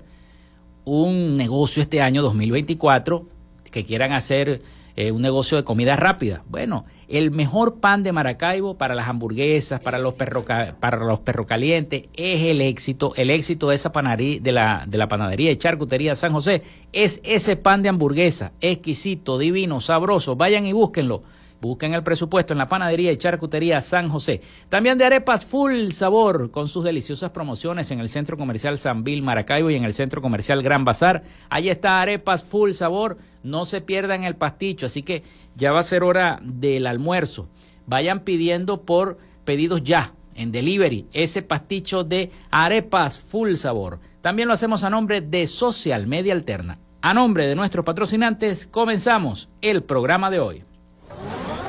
[0.86, 3.28] un negocio este año 2024,
[3.70, 4.62] que quieran hacer
[5.00, 6.44] eh, un negocio de comida rápida.
[6.50, 10.44] Bueno, el mejor pan de Maracaibo para las hamburguesas, para los perros
[10.78, 13.14] para los perro es el éxito.
[13.16, 17.22] El éxito de esa panadería, de la, de la panadería y charcutería San José, es
[17.24, 20.36] ese pan de hamburguesa, exquisito, divino, sabroso.
[20.36, 21.24] Vayan y búsquenlo.
[21.62, 24.40] Busquen el presupuesto en la panadería y charcutería San José.
[24.70, 29.22] También de arepas full sabor con sus deliciosas promociones en el Centro Comercial San Bill
[29.22, 31.24] Maracaibo y en el Centro Comercial Gran Bazar.
[31.50, 33.18] Ahí está arepas full sabor.
[33.44, 34.86] No se pierdan el pasticho.
[34.86, 35.24] Así que
[35.56, 37.50] ya va a ser hora del almuerzo.
[37.88, 44.00] Vayan pidiendo por pedidos ya en delivery ese pasticho de arepas full sabor.
[44.22, 46.80] También lo hacemos a nombre de Social Media Alterna.
[47.02, 50.69] A nombre de nuestros patrocinantes, comenzamos el programa de hoy.
[51.10, 51.69] Música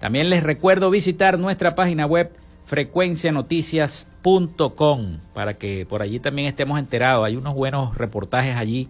[0.00, 2.30] También les recuerdo visitar nuestra página web
[2.66, 7.24] frecuencianoticias.com para que por allí también estemos enterados.
[7.24, 8.88] Hay unos buenos reportajes allí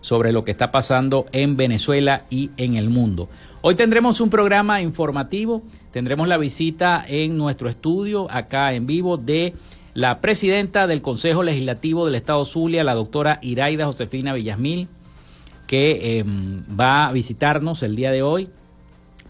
[0.00, 3.28] sobre lo que está pasando en Venezuela y en el mundo.
[3.62, 9.54] Hoy tendremos un programa informativo, tendremos la visita en nuestro estudio acá en vivo de
[9.94, 14.86] la presidenta del Consejo Legislativo del Estado Zulia, la doctora Iraida Josefina Villasmil,
[15.66, 18.50] que em, va a visitarnos el día de hoy,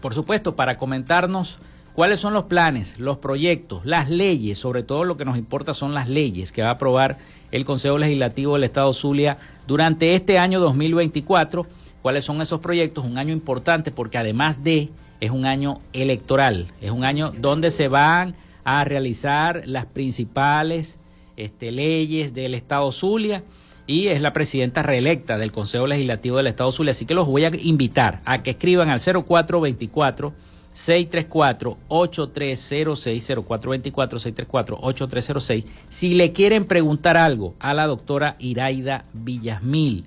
[0.01, 1.57] por supuesto, para comentarnos
[1.97, 4.59] ¿Cuáles son los planes, los proyectos, las leyes?
[4.59, 7.17] Sobre todo lo que nos importa son las leyes que va a aprobar
[7.51, 11.65] el Consejo Legislativo del Estado Zulia durante este año 2024.
[12.03, 13.03] ¿Cuáles son esos proyectos?
[13.03, 14.89] Un año importante porque además de,
[15.21, 20.99] es un año electoral, es un año donde se van a realizar las principales
[21.35, 23.43] este, leyes del Estado Zulia
[23.87, 26.91] y es la presidenta reelecta del Consejo Legislativo del Estado Zulia.
[26.91, 30.45] Así que los voy a invitar a que escriban al 0424
[30.77, 40.05] 634-8306, 0424-634-8306, si le quieren preguntar algo a la doctora Iraida Villasmil.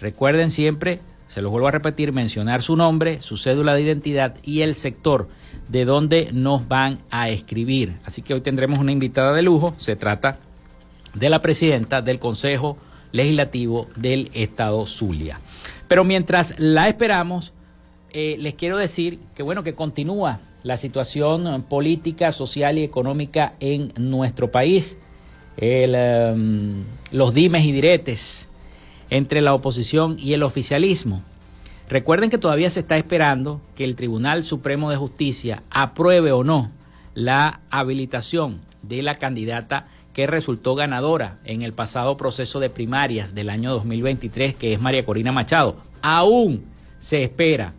[0.00, 4.62] Recuerden siempre, se los vuelvo a repetir, mencionar su nombre, su cédula de identidad y
[4.62, 5.28] el sector
[5.68, 7.98] de donde nos van a escribir.
[8.06, 10.38] Así que hoy tendremos una invitada de lujo, se trata
[11.12, 12.78] de la presidenta del Consejo
[13.12, 15.38] Legislativo del Estado Zulia.
[15.88, 17.52] Pero mientras la esperamos,
[18.12, 23.92] eh, les quiero decir que bueno, que continúa la situación política, social y económica en
[23.96, 24.98] nuestro país.
[25.56, 28.48] Em, los dimes y diretes
[29.10, 31.22] entre la oposición y el oficialismo.
[31.88, 36.70] Recuerden que todavía se está esperando que el Tribunal Supremo de Justicia apruebe o no
[37.14, 43.50] la habilitación de la candidata que resultó ganadora en el pasado proceso de primarias del
[43.50, 45.76] año 2023, que es María Corina Machado.
[46.00, 46.64] Aún
[46.98, 47.72] se espera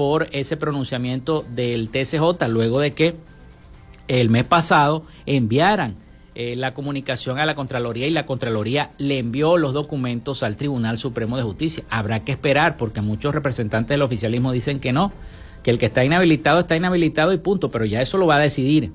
[0.00, 3.16] por ese pronunciamiento del TCJ luego de que
[4.08, 5.94] el mes pasado enviaran
[6.34, 10.96] eh, la comunicación a la Contraloría y la Contraloría le envió los documentos al Tribunal
[10.96, 11.84] Supremo de Justicia.
[11.90, 15.12] Habrá que esperar porque muchos representantes del oficialismo dicen que no,
[15.62, 18.40] que el que está inhabilitado está inhabilitado y punto, pero ya eso lo va a
[18.40, 18.92] decidir.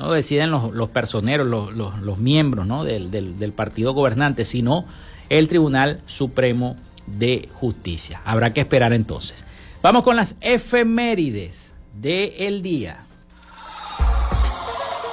[0.00, 2.82] No deciden los, personeros, los, miembros ¿no?
[2.82, 4.84] del, del partido gobernante, sino
[5.28, 6.74] el Tribunal Supremo
[7.06, 8.20] de Justicia.
[8.24, 9.46] Habrá que esperar entonces.
[9.82, 12.98] Vamos con las efemérides del el día.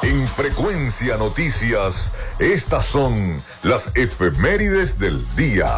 [0.03, 5.69] En Frecuencia Noticias, estas son las efemérides del día.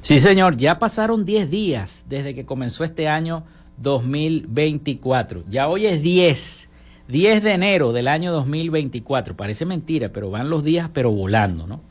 [0.00, 3.44] Sí, señor, ya pasaron 10 días desde que comenzó este año
[3.76, 5.44] 2024.
[5.50, 6.70] Ya hoy es 10,
[7.08, 9.36] 10 de enero del año 2024.
[9.36, 11.82] Parece mentira, pero van los días, pero volando, ¿no?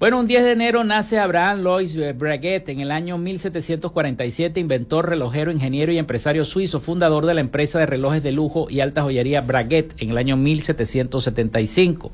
[0.00, 5.52] Bueno, un 10 de enero nace Abraham Lois Breguet en el año 1747, inventor, relojero,
[5.52, 9.40] ingeniero y empresario suizo, fundador de la empresa de relojes de lujo y alta joyería
[9.40, 12.10] Breguet en el año 1775.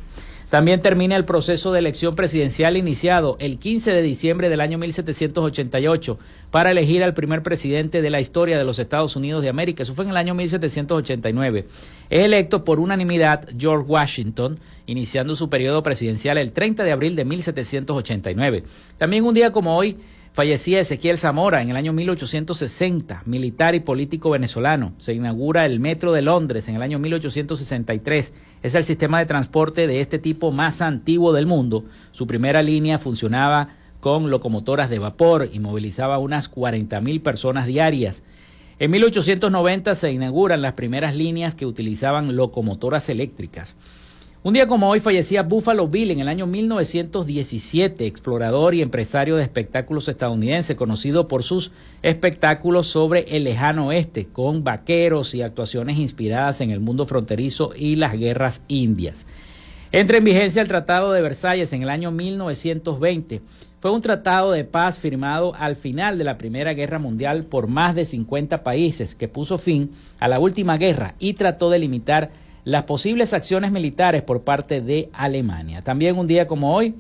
[0.51, 6.19] También termina el proceso de elección presidencial iniciado el 15 de diciembre del año 1788
[6.51, 9.85] para elegir al primer presidente de la historia de los Estados Unidos de América.
[9.85, 11.69] Eso fue en el año 1789.
[12.11, 17.25] Es electo por unanimidad George Washington, iniciando su periodo presidencial el 30 de abril de
[17.25, 18.65] 1789.
[18.99, 19.99] También un día como hoy
[20.33, 24.93] Fallecía Ezequiel Zamora en el año 1860, militar y político venezolano.
[24.99, 28.33] Se inaugura el Metro de Londres en el año 1863.
[28.63, 31.85] Es el sistema de transporte de este tipo más antiguo del mundo.
[32.13, 33.69] Su primera línea funcionaba
[34.01, 38.23] con locomotoras de vapor y movilizaba unas 40.000 personas diarias.
[38.79, 43.77] En 1890 se inauguran las primeras líneas que utilizaban locomotoras eléctricas.
[44.43, 49.43] Un día como hoy fallecía Buffalo Bill en el año 1917, explorador y empresario de
[49.43, 56.63] espectáculos estadounidense, conocido por sus espectáculos sobre el lejano oeste, con vaqueros y actuaciones inspiradas
[56.63, 59.27] en el mundo fronterizo y las guerras indias.
[59.93, 63.43] Entra en vigencia el Tratado de Versalles en el año 1920.
[63.81, 67.95] Fue un tratado de paz firmado al final de la Primera Guerra Mundial por más
[67.95, 72.31] de 50 países que puso fin a la última guerra y trató de limitar
[72.65, 75.83] las posibles acciones militares por parte de Alemania.
[75.83, 76.95] También un día como hoy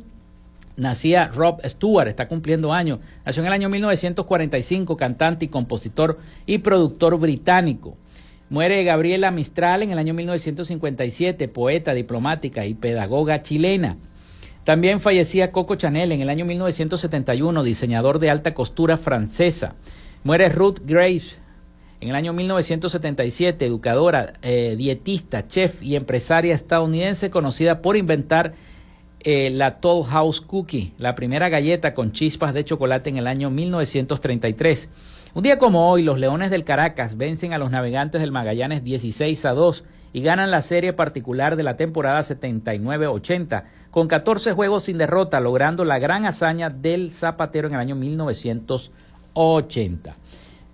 [0.77, 3.01] nacía Rob Stewart, está cumpliendo años.
[3.25, 7.97] Nació en el año 1945, cantante y compositor y productor británico.
[8.49, 13.97] Muere Gabriela Mistral en el año 1957, poeta, diplomática y pedagoga chilena.
[14.65, 19.75] También fallecía Coco Chanel en el año 1971, diseñador de alta costura francesa.
[20.25, 21.37] Muere Ruth Grace,
[22.01, 28.55] en el año 1977, educadora, eh, dietista, chef y empresaria estadounidense conocida por inventar
[29.21, 33.51] eh, la Toll House Cookie, la primera galleta con chispas de chocolate en el año
[33.51, 34.89] 1933.
[35.35, 39.45] Un día como hoy, los Leones del Caracas vencen a los Navegantes del Magallanes 16
[39.45, 44.97] a 2 y ganan la serie particular de la temporada 79-80 con 14 juegos sin
[44.97, 50.15] derrota, logrando la gran hazaña del Zapatero en el año 1980.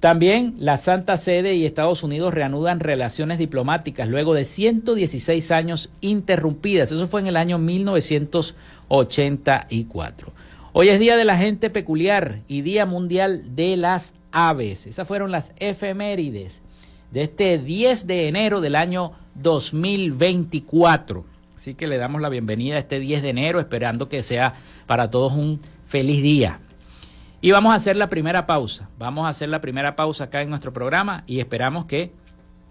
[0.00, 6.93] También la Santa Sede y Estados Unidos reanudan relaciones diplomáticas luego de 116 años interrumpidas.
[6.93, 10.33] Eso fue en el año 1984.
[10.75, 14.87] Hoy es Día de la Gente Peculiar y Día Mundial de las Aves.
[14.87, 16.61] Esas fueron las efemérides
[17.11, 21.25] de este 10 de enero del año 2024.
[21.57, 24.53] Así que le damos la bienvenida a este 10 de enero, esperando que sea
[24.87, 26.61] para todos un feliz día.
[27.40, 28.88] Y vamos a hacer la primera pausa.
[28.99, 32.12] Vamos a hacer la primera pausa acá en nuestro programa y esperamos que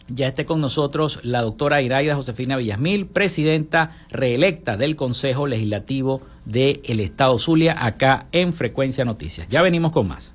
[0.07, 6.99] ya esté con nosotros la doctora Iraida Josefina Villasmil, presidenta reelecta del Consejo Legislativo del
[6.99, 9.47] Estado Zulia, acá en Frecuencia Noticias.
[9.49, 10.34] Ya venimos con más.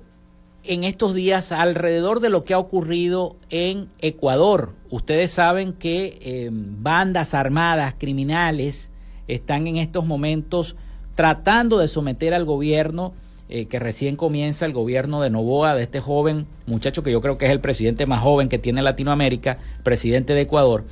[0.64, 4.74] en estos días alrededor de lo que ha ocurrido en Ecuador.
[4.92, 8.92] Ustedes saben que eh, bandas armadas criminales
[9.28, 10.76] están en estos momentos
[11.16, 13.14] tratando de someter al gobierno
[13.50, 17.40] eh, que recién comienza el gobierno de Novoa, de este joven muchacho que yo creo
[17.40, 20.84] que es el presidente más joven que tiene Latinoamérica, presidente de Ecuador,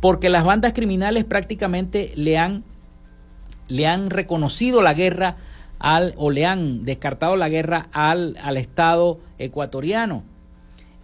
[0.00, 2.64] porque las bandas criminales prácticamente le han,
[3.68, 5.36] le han reconocido la guerra
[5.82, 10.22] al, o le han descartado la guerra al, al Estado ecuatoriano.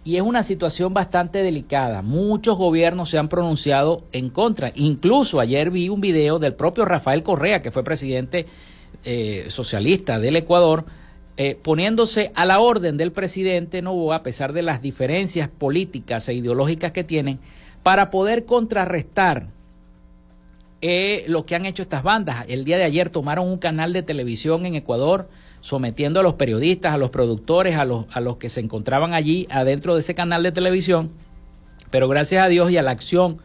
[0.05, 2.01] Y es una situación bastante delicada.
[2.01, 4.71] Muchos gobiernos se han pronunciado en contra.
[4.75, 8.47] Incluso ayer vi un video del propio Rafael Correa, que fue presidente
[9.03, 10.85] eh, socialista del Ecuador,
[11.35, 16.33] eh, poniéndose a la orden del presidente Novoa, a pesar de las diferencias políticas e
[16.33, 17.39] ideológicas que tienen,
[17.83, 19.47] para poder contrarrestar
[20.81, 22.45] eh, lo que han hecho estas bandas.
[22.47, 25.29] El día de ayer tomaron un canal de televisión en Ecuador,
[25.61, 29.47] sometiendo a los periodistas, a los productores, a los, a los que se encontraban allí
[29.51, 31.11] adentro de ese canal de televisión,
[31.91, 33.39] pero gracias a Dios y a la acción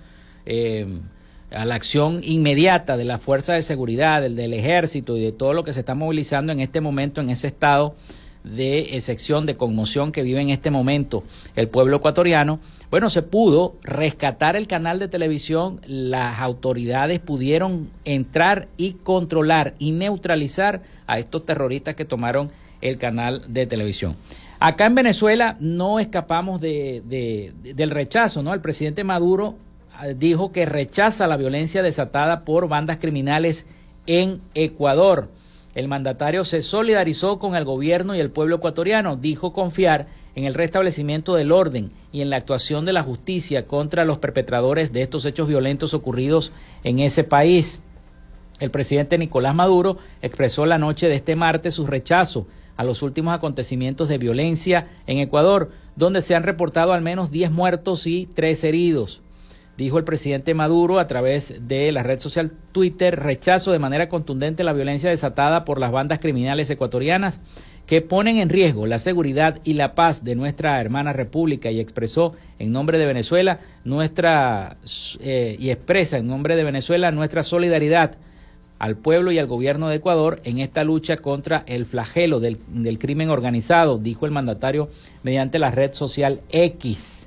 [1.51, 5.55] a la acción inmediata de la fuerza de seguridad, del, del ejército y de todo
[5.55, 7.95] lo que se está movilizando en este momento en ese estado
[8.43, 11.25] de excepción, de conmoción que vive en este momento
[11.57, 12.61] el pueblo ecuatoriano,
[12.95, 19.91] bueno, se pudo rescatar el canal de televisión, las autoridades pudieron entrar y controlar y
[19.91, 24.15] neutralizar a estos terroristas que tomaron el canal de televisión.
[24.61, 27.03] Acá en Venezuela no escapamos de,
[27.65, 28.55] del rechazo, ¿no?
[28.55, 29.57] El presidente Maduro
[30.15, 33.67] dijo que rechaza la violencia desatada por bandas criminales
[34.07, 35.31] en Ecuador.
[35.75, 40.55] El mandatario se solidarizó con el gobierno y el pueblo ecuatoriano, dijo confiar en el
[40.55, 45.25] restablecimiento del orden y en la actuación de la justicia contra los perpetradores de estos
[45.27, 47.83] hechos violentos ocurridos en ese país.
[48.61, 53.35] El presidente Nicolás Maduro expresó la noche de este martes su rechazo a los últimos
[53.35, 58.65] acontecimientos de violencia en Ecuador, donde se han reportado al menos 10 muertos y 3
[58.65, 59.23] heridos
[59.77, 64.65] dijo el presidente Maduro a través de la red social Twitter, rechazo de manera contundente
[64.65, 67.41] la violencia desatada por las bandas criminales ecuatorianas
[67.87, 72.35] que ponen en riesgo la seguridad y la paz de nuestra hermana república y expresó
[72.59, 74.77] en nombre de Venezuela nuestra
[75.21, 78.17] eh, y expresa en nombre de Venezuela nuestra solidaridad
[78.79, 82.99] al pueblo y al gobierno de Ecuador en esta lucha contra el flagelo del, del
[82.99, 84.89] crimen organizado, dijo el mandatario
[85.23, 87.24] mediante la red social X.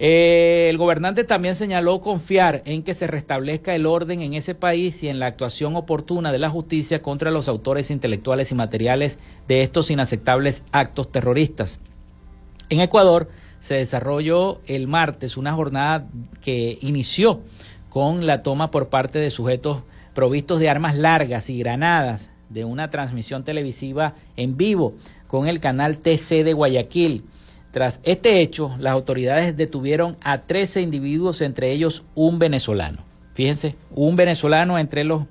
[0.00, 5.02] Eh, el gobernante también señaló confiar en que se restablezca el orden en ese país
[5.02, 9.62] y en la actuación oportuna de la justicia contra los autores intelectuales y materiales de
[9.62, 11.80] estos inaceptables actos terroristas.
[12.68, 16.06] En Ecuador se desarrolló el martes una jornada
[16.42, 17.40] que inició
[17.88, 19.82] con la toma por parte de sujetos
[20.14, 24.94] provistos de armas largas y granadas de una transmisión televisiva en vivo
[25.26, 27.24] con el canal TC de Guayaquil
[27.78, 33.04] tras este hecho, las autoridades detuvieron a 13 individuos, entre ellos un venezolano.
[33.34, 35.22] Fíjense, un venezolano entre, los,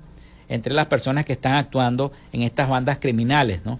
[0.48, 3.66] entre las personas que están actuando en estas bandas criminales.
[3.66, 3.78] ¿no?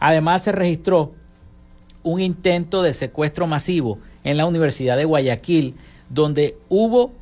[0.00, 1.12] Además, se registró
[2.02, 5.76] un intento de secuestro masivo en la Universidad de Guayaquil,
[6.10, 7.12] donde hubo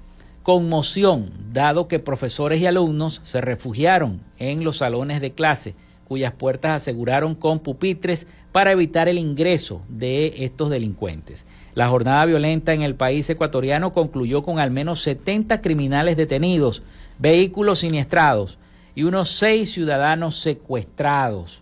[0.42, 5.74] conmoción, dado que profesores y alumnos se refugiaron en los salones de clase,
[6.09, 11.44] cuyas puertas aseguraron con pupitres para evitar el ingreso de estos delincuentes.
[11.74, 16.82] La jornada violenta en el país ecuatoriano concluyó con al menos 70 criminales detenidos,
[17.18, 18.56] vehículos siniestrados
[18.94, 21.60] y unos seis ciudadanos secuestrados.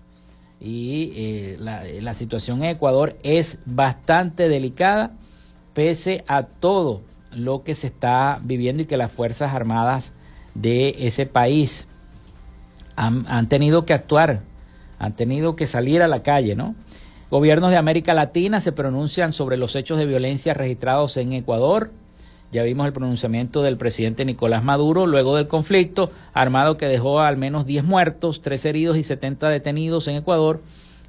[0.60, 5.10] Y eh, la, situación en Ecuador es bastante delicada
[5.72, 7.02] pese a todo
[7.32, 10.12] lo que se está viviendo y que las Fuerzas Armadas
[10.54, 11.88] de ese país
[12.94, 14.42] han, han tenido que actuar,
[15.00, 16.76] han tenido que salir a la calle, ¿no?
[17.30, 21.90] Gobiernos de América Latina se pronuncian sobre los hechos de violencia registrados en Ecuador.
[22.52, 27.36] Ya vimos el pronunciamiento del presidente Nicolás Maduro luego del conflicto armado que dejó al
[27.36, 30.60] menos 10 muertos, 3 heridos y 70 detenidos en Ecuador.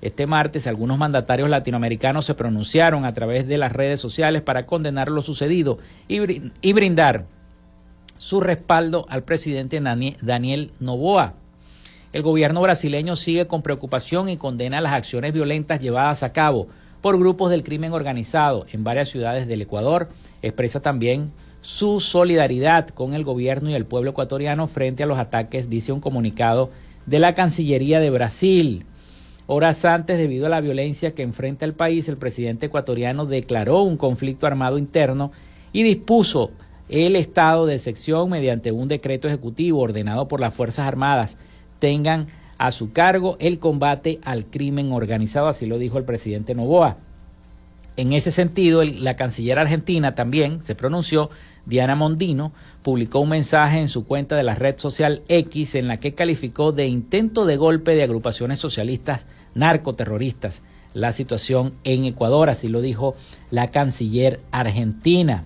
[0.01, 5.09] Este martes algunos mandatarios latinoamericanos se pronunciaron a través de las redes sociales para condenar
[5.09, 7.25] lo sucedido y brindar
[8.17, 9.81] su respaldo al presidente
[10.21, 11.33] Daniel Novoa.
[12.15, 16.67] El gobierno brasileño sigue con preocupación y condena las acciones violentas llevadas a cabo
[17.01, 20.07] por grupos del crimen organizado en varias ciudades del Ecuador.
[20.41, 25.69] Expresa también su solidaridad con el gobierno y el pueblo ecuatoriano frente a los ataques,
[25.69, 26.69] dice un comunicado
[27.05, 28.85] de la Cancillería de Brasil.
[29.45, 33.97] Horas antes, debido a la violencia que enfrenta el país, el presidente ecuatoriano declaró un
[33.97, 35.33] conflicto armado interno
[35.73, 36.51] y dispuso
[36.87, 41.35] el estado de sección mediante un decreto ejecutivo ordenado por las Fuerzas Armadas
[41.85, 42.25] tengan
[42.57, 46.97] a su cargo el combate al crimen organizado, así lo dijo el presidente Novoa.
[47.95, 51.29] En ese sentido, la canciller argentina también se pronunció,
[51.67, 55.97] Diana Mondino, publicó un mensaje en su cuenta de la red social X en la
[55.97, 60.63] que calificó de intento de golpe de agrupaciones socialistas narcoterroristas
[60.95, 63.15] la situación en Ecuador, así lo dijo
[63.51, 65.43] la canciller argentina.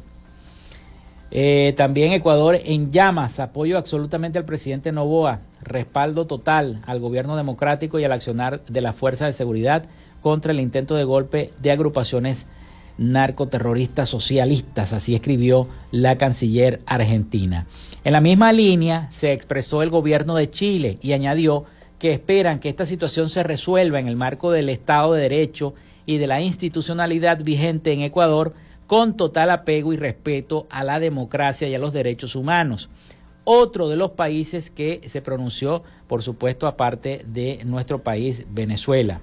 [1.32, 8.00] Eh, también Ecuador en llamas, apoyo absolutamente al presidente Novoa, respaldo total al gobierno democrático
[8.00, 9.86] y al accionar de las fuerzas de seguridad
[10.22, 12.48] contra el intento de golpe de agrupaciones
[12.98, 17.66] narcoterroristas socialistas, así escribió la canciller argentina.
[18.04, 21.64] En la misma línea se expresó el gobierno de Chile y añadió
[21.98, 25.74] que esperan que esta situación se resuelva en el marco del Estado de Derecho
[26.06, 28.54] y de la institucionalidad vigente en Ecuador
[28.90, 32.90] con total apego y respeto a la democracia y a los derechos humanos.
[33.44, 39.22] Otro de los países que se pronunció, por supuesto, aparte de nuestro país, Venezuela.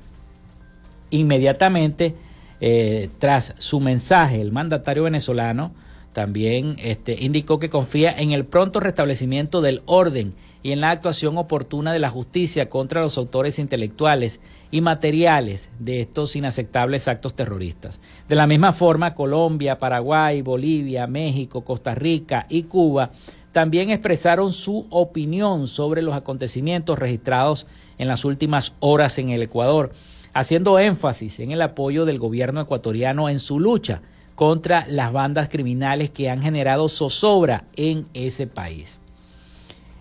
[1.10, 2.14] Inmediatamente,
[2.60, 5.72] eh, tras su mensaje, el mandatario venezolano
[6.12, 10.34] también este, indicó que confía en el pronto restablecimiento del orden
[10.66, 14.40] y en la actuación oportuna de la justicia contra los autores intelectuales
[14.72, 18.00] y materiales de estos inaceptables actos terroristas.
[18.28, 23.12] De la misma forma, Colombia, Paraguay, Bolivia, México, Costa Rica y Cuba
[23.52, 29.92] también expresaron su opinión sobre los acontecimientos registrados en las últimas horas en el Ecuador,
[30.34, 34.02] haciendo énfasis en el apoyo del gobierno ecuatoriano en su lucha
[34.34, 38.98] contra las bandas criminales que han generado zozobra en ese país.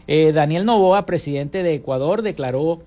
[0.07, 2.83] Eh, Daniel Novoa, presidente de Ecuador, declaró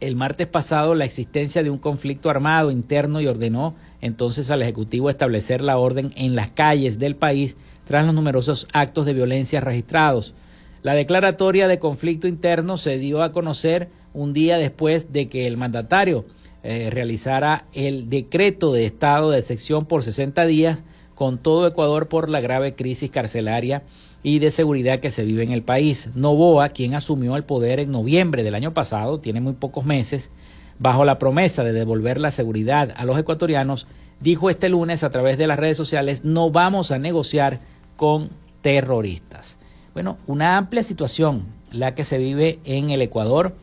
[0.00, 5.08] el martes pasado la existencia de un conflicto armado interno y ordenó entonces al Ejecutivo
[5.08, 10.34] establecer la orden en las calles del país tras los numerosos actos de violencia registrados.
[10.82, 15.56] La declaratoria de conflicto interno se dio a conocer un día después de que el
[15.56, 16.26] mandatario
[16.62, 20.82] eh, realizara el decreto de estado de sección por 60 días
[21.16, 23.82] con todo Ecuador por la grave crisis carcelaria
[24.22, 26.10] y de seguridad que se vive en el país.
[26.14, 30.30] Novoa, quien asumió el poder en noviembre del año pasado, tiene muy pocos meses,
[30.78, 33.86] bajo la promesa de devolver la seguridad a los ecuatorianos,
[34.20, 37.60] dijo este lunes a través de las redes sociales, no vamos a negociar
[37.96, 38.28] con
[38.60, 39.56] terroristas.
[39.94, 43.56] Bueno, una amplia situación la que se vive en el Ecuador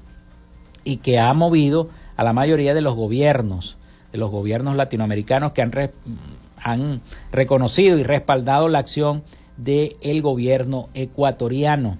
[0.83, 3.77] y que ha movido a la mayoría de los gobiernos,
[4.11, 5.71] de los gobiernos latinoamericanos que han,
[6.63, 9.23] han reconocido y respaldado la acción
[9.57, 11.97] del gobierno ecuatoriano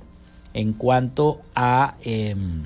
[0.54, 2.64] en cuanto a, em,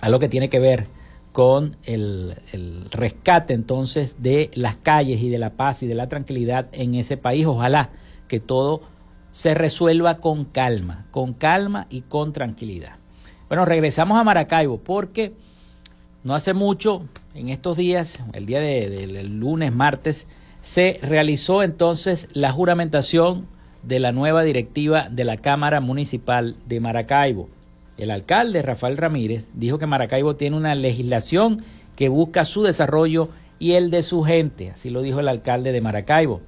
[0.00, 0.86] a lo que tiene que ver
[1.32, 6.08] con el, el, rescate entonces de las calles y de la paz y de la
[6.08, 7.46] tranquilidad en ese país.
[7.46, 7.90] Ojalá
[8.26, 8.82] que todo
[9.30, 12.96] se resuelva con calma, con calma y con tranquilidad.
[13.48, 15.32] Bueno, regresamos a Maracaibo porque
[16.24, 20.26] no hace mucho, en estos días, el día del de, lunes, martes,
[20.68, 23.46] se realizó entonces la juramentación
[23.82, 27.48] de la nueva directiva de la Cámara Municipal de Maracaibo.
[27.96, 31.64] El alcalde Rafael Ramírez dijo que Maracaibo tiene una legislación
[31.96, 35.80] que busca su desarrollo y el de su gente, así lo dijo el alcalde de
[35.80, 36.42] Maracaibo.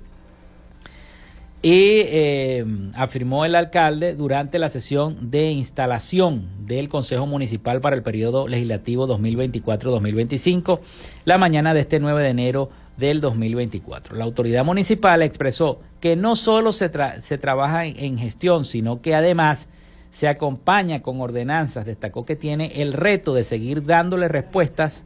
[1.62, 8.02] Y eh, afirmó el alcalde durante la sesión de instalación del Consejo Municipal para el
[8.02, 10.78] periodo legislativo 2024-2025,
[11.24, 14.14] la mañana de este 9 de enero del 2024.
[14.14, 16.90] La autoridad municipal expresó que no solo se,
[17.22, 19.68] se trabaja en, en gestión, sino que además
[20.10, 21.86] se acompaña con ordenanzas.
[21.86, 25.02] Destacó que tiene el reto de seguir dándole respuestas,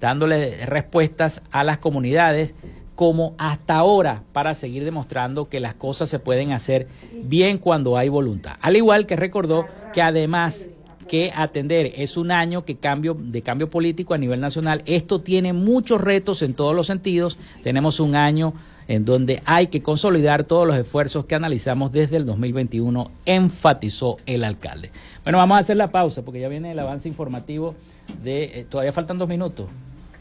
[0.00, 2.54] dándole respuestas a las comunidades
[2.94, 8.08] como hasta ahora para seguir demostrando que las cosas se pueden hacer bien cuando hay
[8.08, 8.56] voluntad.
[8.60, 10.68] Al igual que recordó que además
[11.04, 11.92] que atender.
[11.96, 14.82] Es un año que cambio, de cambio político a nivel nacional.
[14.86, 17.38] Esto tiene muchos retos en todos los sentidos.
[17.62, 18.54] Tenemos un año
[18.88, 24.44] en donde hay que consolidar todos los esfuerzos que analizamos desde el 2021, enfatizó el
[24.44, 24.90] alcalde.
[25.22, 27.74] Bueno, vamos a hacer la pausa porque ya viene el avance informativo
[28.22, 28.60] de...
[28.60, 29.68] Eh, todavía faltan dos minutos.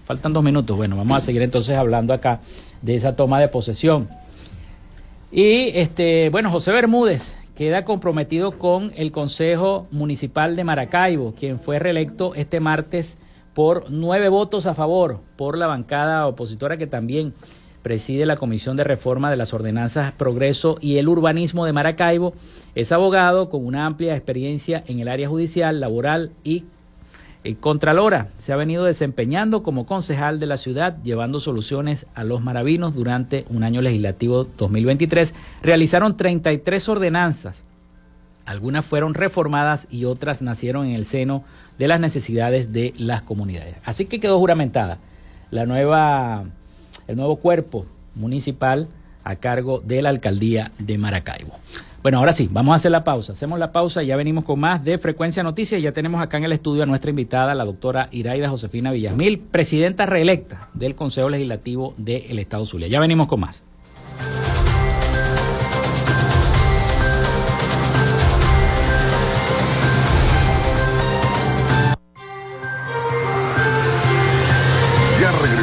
[0.06, 0.78] Faltan dos minutos.
[0.78, 2.40] Bueno, vamos a seguir entonces hablando acá
[2.82, 4.08] de esa toma de posesión.
[5.32, 11.80] Y este, bueno, José Bermúdez, queda comprometido con el Consejo Municipal de Maracaibo, quien fue
[11.80, 13.18] reelecto este martes
[13.54, 17.34] por nueve votos a favor por la bancada opositora que también
[17.84, 22.34] preside la Comisión de Reforma de las Ordenanzas Progreso y el Urbanismo de Maracaibo.
[22.74, 26.66] Es abogado con una amplia experiencia en el área judicial, laboral y
[27.60, 32.96] Contralora se ha venido desempeñando como concejal de la ciudad, llevando soluciones a los maravinos
[32.96, 35.34] durante un año legislativo 2023.
[35.62, 37.64] Realizaron 33 ordenanzas.
[38.46, 41.44] Algunas fueron reformadas y otras nacieron en el seno
[41.78, 43.76] de las necesidades de las comunidades.
[43.84, 45.00] Así que quedó juramentada
[45.52, 46.46] la nueva,
[47.08, 48.88] el nuevo cuerpo municipal
[49.24, 51.54] a cargo de la alcaldía de Maracaibo.
[52.04, 53.32] Bueno, ahora sí, vamos a hacer la pausa.
[53.32, 55.82] Hacemos la pausa y ya venimos con más de Frecuencia Noticias.
[55.82, 60.06] Ya tenemos acá en el estudio a nuestra invitada, la doctora Iraida Josefina Villamil, presidenta
[60.06, 62.90] reelecta del Consejo Legislativo del Estado Zulia.
[62.90, 63.64] Ya venimos con más.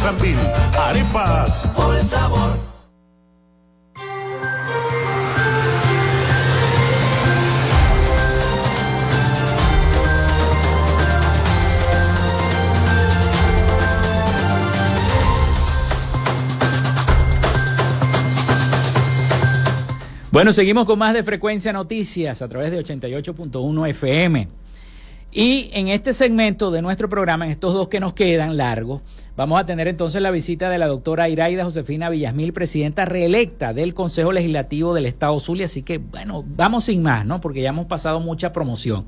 [0.00, 0.34] Sambil.
[0.78, 1.70] Arepas.
[1.76, 2.70] Por sabor.
[20.32, 24.48] Bueno, seguimos con más de Frecuencia Noticias a través de 88.1 FM.
[25.32, 29.02] Y en este segmento de nuestro programa, en estos dos que nos quedan largos,
[29.40, 33.94] vamos a tener entonces la visita de la doctora Iraida Josefina Villasmil, presidenta reelecta del
[33.94, 35.64] Consejo Legislativo del Estado Zulia.
[35.64, 37.40] Así que, bueno, vamos sin más, ¿no?
[37.40, 39.06] Porque ya hemos pasado mucha promoción.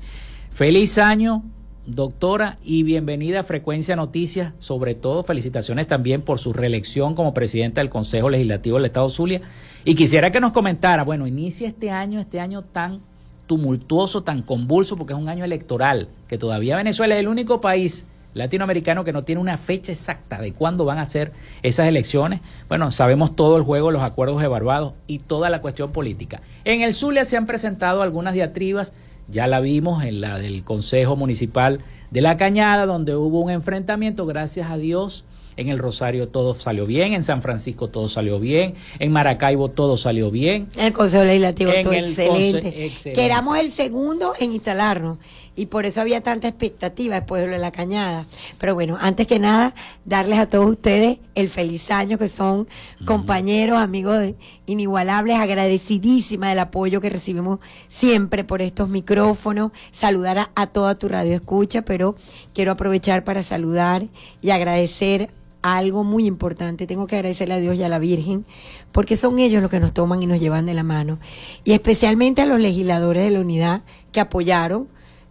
[0.49, 1.43] Feliz año,
[1.85, 4.53] doctora, y bienvenida a Frecuencia Noticias.
[4.57, 9.41] Sobre todo, felicitaciones también por su reelección como presidenta del Consejo Legislativo del Estado Zulia.
[9.85, 13.01] Y quisiera que nos comentara, bueno, inicia este año, este año tan
[13.45, 18.07] tumultuoso, tan convulso, porque es un año electoral, que todavía Venezuela es el único país
[18.33, 22.41] latinoamericano que no tiene una fecha exacta de cuándo van a ser esas elecciones.
[22.67, 26.41] Bueno, sabemos todo el juego, los acuerdos de Barbados y toda la cuestión política.
[26.65, 28.93] En el Zulia se han presentado algunas diatribas,
[29.27, 31.79] ya la vimos en la del Consejo Municipal
[32.11, 35.25] de La Cañada, donde hubo un enfrentamiento, gracias a Dios.
[35.55, 39.97] En el Rosario todo salió bien, en San Francisco todo salió bien, en Maracaibo todo
[39.97, 40.67] salió bien.
[40.77, 42.85] El Consejo Legislativo En el excelente.
[42.85, 43.13] excelente.
[43.13, 45.19] Que éramos el segundo en instalarnos.
[45.55, 48.25] Y por eso había tanta expectativa después de lo de la cañada.
[48.57, 52.67] Pero bueno, antes que nada, darles a todos ustedes el feliz año, que son
[53.05, 54.33] compañeros, amigos
[54.65, 59.71] inigualables, agradecidísima del apoyo que recibimos siempre por estos micrófonos.
[59.91, 62.15] Saludar a, a toda tu radio escucha, pero
[62.53, 64.07] quiero aprovechar para saludar
[64.41, 65.29] y agradecer
[65.63, 66.85] algo muy importante.
[66.85, 68.45] Tengo que agradecerle a Dios y a la Virgen,
[68.91, 71.19] porque son ellos los que nos toman y nos llevan de la mano.
[71.63, 74.87] Y especialmente a los legisladores de la unidad que apoyaron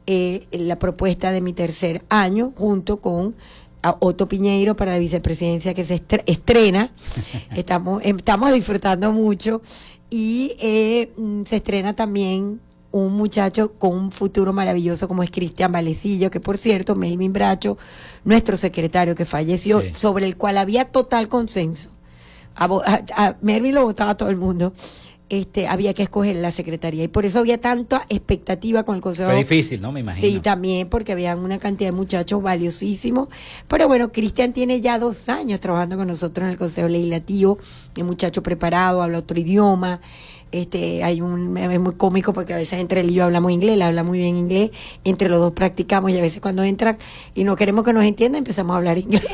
[0.06, 3.34] eh, la propuesta de mi tercer año, junto con
[3.84, 6.90] a Otto Piñeiro para la vicepresidencia que se estre- estrena.
[7.56, 9.60] estamos, estamos disfrutando mucho.
[10.10, 12.60] Y eh, mm, se estrena también
[12.92, 17.78] un muchacho con un futuro maravilloso como es Cristian Valecillo, que por cierto, Melvin Bracho,
[18.24, 19.94] nuestro secretario que falleció, Sí.
[19.94, 21.90] sobre el cual había total consenso.
[22.54, 24.74] A, a- a Melvin lo votaba todo el mundo.
[25.32, 29.30] Este, había que escoger la secretaría y por eso había tanta expectativa con el consejo.
[29.30, 29.90] Fue difícil, ¿no?
[29.90, 30.28] Me imagino.
[30.28, 33.28] Sí, también porque habían una cantidad de muchachos valiosísimos.
[33.66, 37.58] Pero bueno, Cristian tiene ya dos años trabajando con nosotros en el Consejo Legislativo,
[37.98, 40.02] un muchacho preparado, habla otro idioma,
[40.50, 43.76] Este, hay un es muy cómico porque a veces entre él y yo hablamos inglés,
[43.76, 44.70] él habla muy bien inglés,
[45.02, 46.98] entre los dos practicamos y a veces cuando entran
[47.34, 49.24] y no queremos que nos entiendan empezamos a hablar inglés.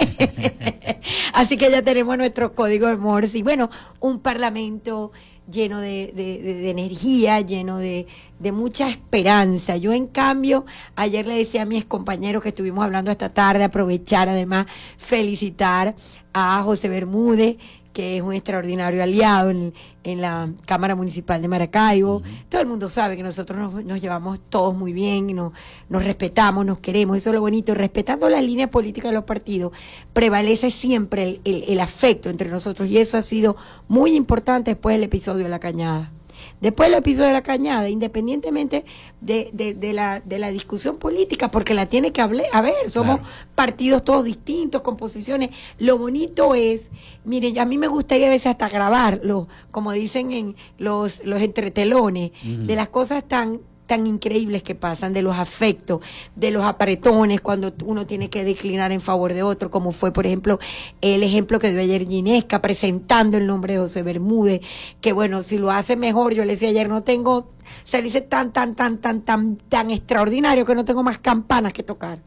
[1.34, 5.11] Así que ya tenemos nuestro código de Morse y bueno, un parlamento
[5.50, 8.06] lleno de, de- energía, lleno de
[8.52, 9.76] mucha esperanza.
[9.76, 10.64] Yo, en cambio,
[10.96, 15.94] ayer le decía a mis compañeros que estuvimos hablando esta tarde, aprovechar además, felicitar
[16.32, 17.56] a José Bermúdez,
[17.98, 22.22] que es un extraordinario aliado en, en la Cámara Municipal de Maracaibo.
[22.48, 25.52] Todo el mundo sabe que nosotros nos, nos llevamos todos muy bien, y nos,
[25.88, 27.74] nos respetamos, nos queremos, eso es lo bonito.
[27.74, 29.72] Respetando las líneas políticas de los partidos,
[30.12, 33.56] prevalece siempre el, el- el afecto entre nosotros y eso ha sido
[33.88, 36.12] muy importante después del episodio de la cañada.
[36.60, 38.84] Después del episodio de la cañada, independientemente
[39.20, 43.22] de, de- de la, de la discusión política, porque la tiene que haber, somos Claro.
[43.54, 45.50] partidos todos distintos, con posiciones.
[45.78, 46.90] Lo bonito es,
[47.24, 52.32] miren, a mí me gustaría a veces hasta grabarlo, como dicen en los, los entretelones,
[52.42, 56.01] de las cosas tan tan increíbles que pasan, de los afectos,
[56.37, 60.27] de los apretones cuando uno tiene que declinar en favor de otro, como fue, por
[60.27, 60.61] ejemplo,
[61.01, 64.61] el ejemplo que dio ayer Ginesca presentando el nombre de José Bermúdez,
[65.01, 67.48] que bueno, si lo hace mejor, yo le decía ayer, no tengo,
[67.85, 71.72] se le dice tan, tan, tan, tan, tan, tan extraordinario que no tengo más campanas
[71.72, 72.18] que tocar,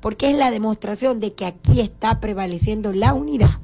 [0.00, 3.60] porque es la demostración de que aquí está prevaleciendo la unidad,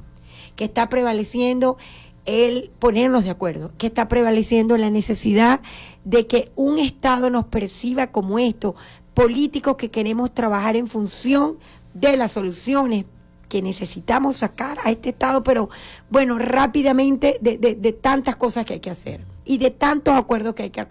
[0.55, 1.77] que está prevaleciendo
[2.25, 5.61] el ponernos de acuerdo, que está prevaleciendo la necesidad
[6.03, 8.75] de que un Estado nos perciba como esto,
[9.13, 11.57] políticos que queremos trabajar en función
[11.93, 13.05] de las soluciones
[13.49, 15.69] que necesitamos sacar a este Estado, pero
[16.09, 20.55] bueno, rápidamente de, de- de tantas cosas que hay que hacer y de tantos acuerdos
[20.55, 20.85] que hay que,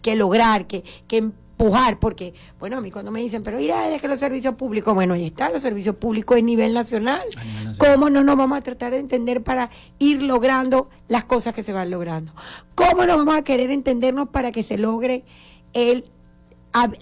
[0.00, 4.00] que lograr, que, que empujar, porque, bueno, a mí cuando me dicen, pero mira, es
[4.00, 7.22] que los servicios públicos, bueno, ahí están los servicios públicos a nivel nacional.
[7.36, 7.94] A nivel nacional.
[7.94, 11.72] ¿Cómo no nos vamos a tratar de entender para ir logrando las cosas que se
[11.72, 12.32] van logrando?
[12.74, 15.24] ¿Cómo nos vamos a querer entendernos para que se logre
[15.72, 16.04] el,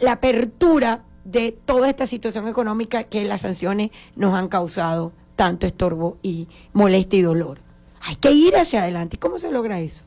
[0.00, 6.18] la apertura de toda esta situación económica que las sanciones nos han causado tanto estorbo
[6.22, 7.60] y molestia y dolor?
[8.00, 9.16] Hay que ir hacia adelante.
[9.16, 10.04] ¿Y cómo se logra eso?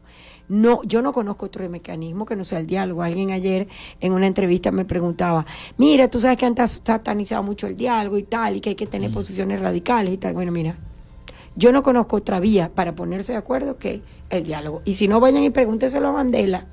[0.52, 3.04] No, yo no conozco otro mecanismo que no sea el diálogo.
[3.04, 3.70] Alguien ayer
[4.02, 5.46] en una entrevista me preguntaba,
[5.78, 8.86] mira, tú sabes que han satanizado mucho el diálogo y tal, y que hay que
[8.86, 10.34] tener posiciones radicales y tal.
[10.34, 10.76] Bueno, mira,
[11.56, 14.82] yo no conozco otra vía para ponerse de acuerdo que el diálogo.
[14.84, 16.66] Y si no, vayan y pregúnteselo a Mandela,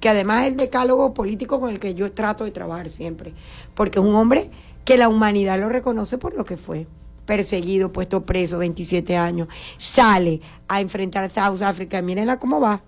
[0.00, 3.34] que además es el decálogo político con el que yo trato de trabajar siempre.
[3.74, 4.50] Porque es un hombre
[4.86, 6.86] que la humanidad lo reconoce por lo que fue.
[7.26, 9.48] Perseguido, puesto preso, 27 años.
[9.76, 12.00] Sale a enfrentar a South Africa.
[12.00, 12.80] Mírenla cómo va.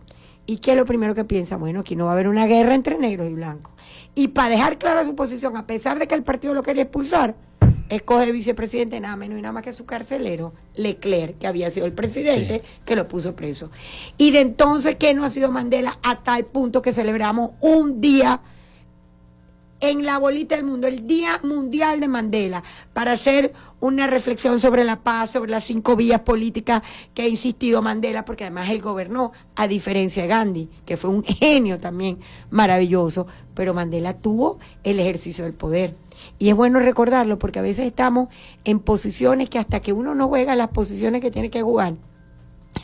[0.49, 1.59] ¿Y qué es lo primero que piensa?
[1.59, 3.75] Bueno, aquí no va a haber una guerra entre negros y blancos.
[4.15, 7.35] Y para dejar clara su posición, a pesar de que el partido lo quería expulsar,
[7.91, 11.93] escoge vicepresidente nada menos y nada más que su carcelero, Leclerc, que había sido el
[11.93, 13.71] presidente, que lo puso preso.
[14.17, 18.41] Y de entonces, ¿qué no ha sido Mandela a tal punto que celebramos un día
[19.81, 22.63] en la bolita del mundo, el Día Mundial de Mandela,
[22.93, 26.83] para hacer una reflexión sobre la paz, sobre las cinco vías políticas
[27.15, 31.23] que ha insistido Mandela, porque además él gobernó, a diferencia de Gandhi, que fue un
[31.25, 32.19] genio también
[32.51, 35.95] maravilloso, pero Mandela tuvo el ejercicio del poder.
[36.39, 38.29] Y es bueno recordarlo, porque a veces estamos
[38.65, 41.95] en posiciones que hasta que uno no juega las posiciones que tiene que jugar,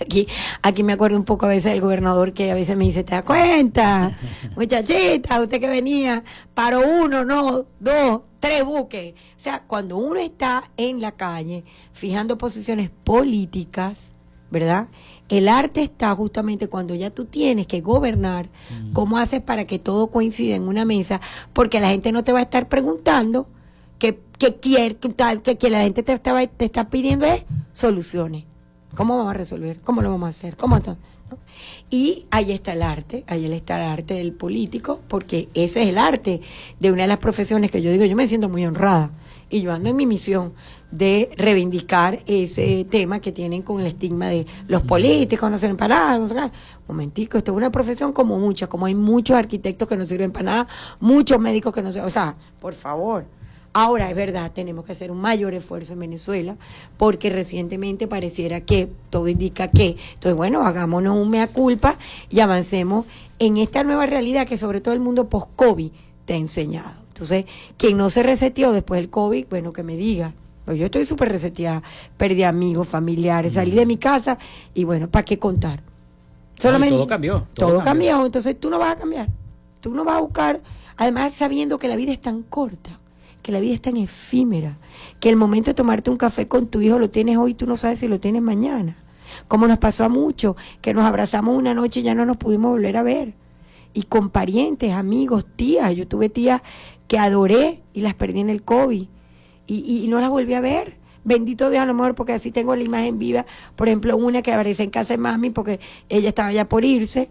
[0.01, 0.27] Aquí,
[0.63, 3.13] aquí me acuerdo un poco a veces del gobernador que a veces me dice, ¿te
[3.15, 4.17] das cuenta?
[4.57, 9.15] Muchachita, usted que venía, para uno, no, dos, tres buques.
[9.37, 14.13] O sea, cuando uno está en la calle fijando posiciones políticas,
[14.51, 14.89] ¿verdad?
[15.29, 18.49] El arte está justamente cuando ya tú tienes que gobernar,
[18.93, 21.21] cómo haces para que todo coincida en una mesa,
[21.53, 23.49] porque la gente no te va a estar preguntando
[23.99, 27.45] que, que quiere, que tal, que, que la gente te, está- te está pidiendo es
[27.73, 28.45] soluciones.
[28.95, 29.81] ¿Cómo vamos a resolver?
[29.81, 30.57] ¿Cómo lo vamos a hacer?
[30.57, 30.97] ¿Cómo no?
[31.91, 35.99] Y ahí está el arte, ahí está el arte del político, porque ese es el
[35.99, 36.41] arte
[36.81, 39.11] de una de las profesiones que yo digo, yo me siento muy honrada.
[39.51, 40.53] Y yo ando en mi misión
[40.91, 46.17] de reivindicar ese tema que tienen con el estigma de los políticos no sirven para
[46.17, 46.19] nada.
[46.19, 46.51] no.
[46.89, 50.45] Momentico, esto es una profesión como muchas, como hay muchos arquitectos que no sirven para
[50.45, 53.27] nada, muchos médicos que no sirven, o sea, por favor,
[53.77, 56.57] Ahora, es verdad, tenemos que hacer un mayor esfuerzo en Venezuela,
[56.97, 61.97] porque recientemente pareciera que, todo indica que, entonces bueno, hagámonos un mea culpa
[62.31, 63.05] y avancemos
[63.41, 65.91] en esta nueva realidad que sobre todo el mundo post-COVID
[66.25, 66.93] te ha enseñado.
[67.09, 70.33] Entonces, quien no se reseteó después del COVID, bueno, que me diga.
[70.65, 71.83] Pues yo estoy súper reseteada,
[72.17, 74.39] perdí amigos, familiares, salí de mi casa
[74.73, 75.83] y bueno, ¿para qué contar?
[76.59, 77.85] todo cambió, todo Todo, cambió.
[77.85, 79.29] cambió, entonces tú no vas a cambiar.
[79.81, 80.61] Tú no vas a buscar,
[80.97, 82.99] además sabiendo que la vida es tan corta,
[83.45, 84.79] que la vida es tan efímera,
[85.21, 87.77] que el momento de tomarte un café con tu hijo lo tienes hoy, tú no
[87.77, 88.97] sabes si lo tienes mañana.
[89.49, 92.71] como nos pasó a muchos, que nos abrazamos una noche y ya no nos pudimos
[92.71, 93.35] volver a ver.
[93.93, 96.63] Y con parientes, amigos, tías, yo tuve tías
[97.07, 99.07] que adoré y las perdí en el COVID
[99.67, 100.97] y, y no las volví a ver.
[101.25, 103.45] Bendito Dios a lo mejor porque así tengo la imagen viva.
[103.77, 107.29] Por ejemplo, una que aparece en casa de mami porque ella estaba ya por irse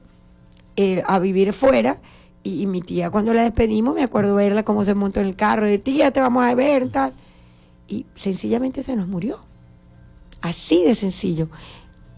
[0.76, 2.00] eh, a vivir fuera.
[2.44, 5.66] Y, mi tía cuando la despedimos me acuerdo verla cómo se montó en el carro,
[5.66, 7.14] de tía, te vamos a ver, tal.
[7.88, 9.40] Y sencillamente se nos murió.
[10.42, 11.48] Así de sencillo.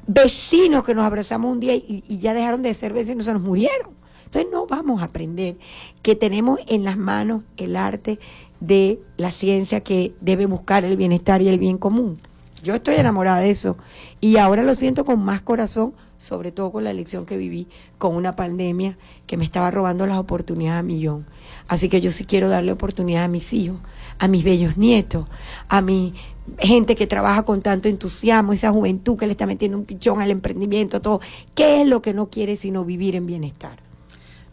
[0.07, 3.41] Vecinos que nos abrazamos un día y, y ya dejaron de ser vecinos, se nos
[3.41, 3.93] murieron.
[4.25, 5.57] Entonces no vamos a aprender
[6.01, 8.19] que tenemos en las manos el arte
[8.59, 12.17] de la ciencia que debe buscar el bienestar y el bien común.
[12.63, 13.77] Yo estoy enamorada de eso
[14.19, 18.15] y ahora lo siento con más corazón, sobre todo con la elección que viví con
[18.15, 18.97] una pandemia
[19.27, 21.25] que me estaba robando las oportunidades a millón.
[21.67, 23.77] Así que yo sí quiero darle oportunidad a mis hijos,
[24.19, 25.27] a mis bellos nietos,
[25.67, 26.13] a mi
[26.59, 30.31] gente que trabaja con tanto entusiasmo, esa juventud que le está metiendo un pichón al
[30.31, 31.21] emprendimiento, todo.
[31.53, 33.85] ¿Qué es lo que no quiere sino vivir en bienestar?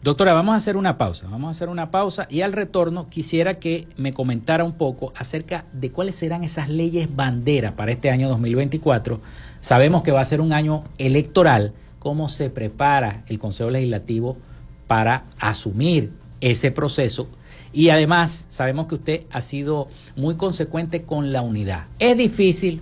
[0.03, 3.53] Doctora, vamos a hacer una pausa, vamos a hacer una pausa y al retorno quisiera
[3.53, 8.27] que me comentara un poco acerca de cuáles serán esas leyes bandera para este año
[8.27, 9.21] 2024.
[9.63, 14.35] Sabemos que va a ser un año electoral, cómo se prepara el Consejo Legislativo
[14.87, 16.11] para asumir
[16.41, 17.29] ese proceso
[17.71, 19.87] y además sabemos que usted ha sido
[20.17, 21.85] muy consecuente con la unidad.
[21.97, 22.81] Es difícil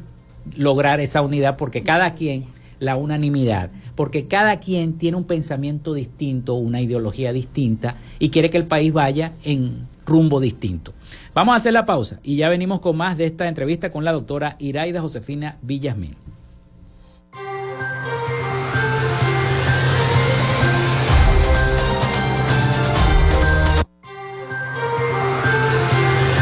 [0.58, 2.46] lograr esa unidad porque cada quien,
[2.80, 8.58] la unanimidad, porque cada quien tiene un pensamiento distinto, una ideología distinta y quiere que
[8.58, 10.96] el país vaya en rumbo distinto.
[11.36, 14.14] Vamos a hacer la pausa y ya venimos con más de esta entrevista con la
[14.14, 16.18] doctora Iraida Josefina Villasmil.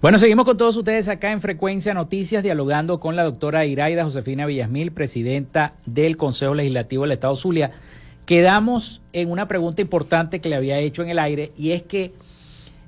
[0.00, 4.46] Bueno, seguimos con todos ustedes acá en Frecuencia Noticias, dialogando con la doctora Iraida Josefina
[4.46, 7.72] Villasmil, presidenta del Consejo Legislativo del Estado Zulia.
[8.24, 12.12] Quedamos en una pregunta importante que le había hecho en el aire y es que,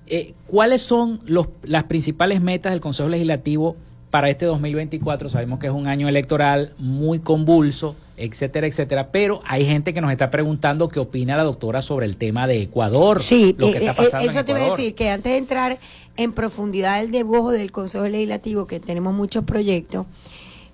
[0.07, 3.75] eh, ¿cuáles son los, las principales metas del Consejo Legislativo
[4.13, 5.29] para este 2024?
[5.31, 10.13] Sabemos que es un año electoral muy convulso, etcétera, etcétera, pero hay gente que nos
[10.13, 13.23] está preguntando qué opina la doctora sobre el tema de Ecuador.
[13.23, 15.33] Sí, lo que eh, está eh, pasando eso en te iba a decir, que antes
[15.33, 15.79] de entrar
[16.17, 20.07] en profundidad el dibujo del Consejo Legislativo, que tenemos muchos proyectos,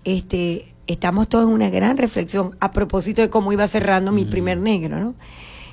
[0.04, 4.58] este, estamos todos en una gran reflexión a propósito de cómo iba cerrando mi primer
[4.58, 5.14] negro, ¿no?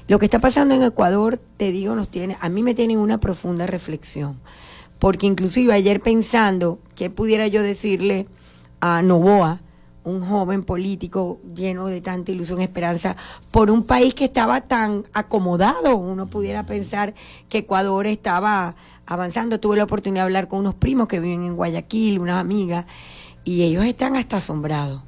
[0.07, 2.99] Lo que está pasando en Ecuador, te digo, nos tiene, a mí me tiene en
[2.99, 4.37] una profunda reflexión,
[4.99, 8.27] porque inclusive ayer pensando qué pudiera yo decirle
[8.81, 9.61] a Novoa,
[10.05, 13.15] un joven político lleno de tanta ilusión y esperanza,
[13.51, 17.13] por un país que estaba tan acomodado, uno pudiera pensar
[17.49, 18.75] que Ecuador estaba
[19.05, 19.59] avanzando.
[19.59, 22.85] Tuve la oportunidad de hablar con unos primos que viven en Guayaquil, unas amigas,
[23.45, 25.03] y ellos están hasta asombrados.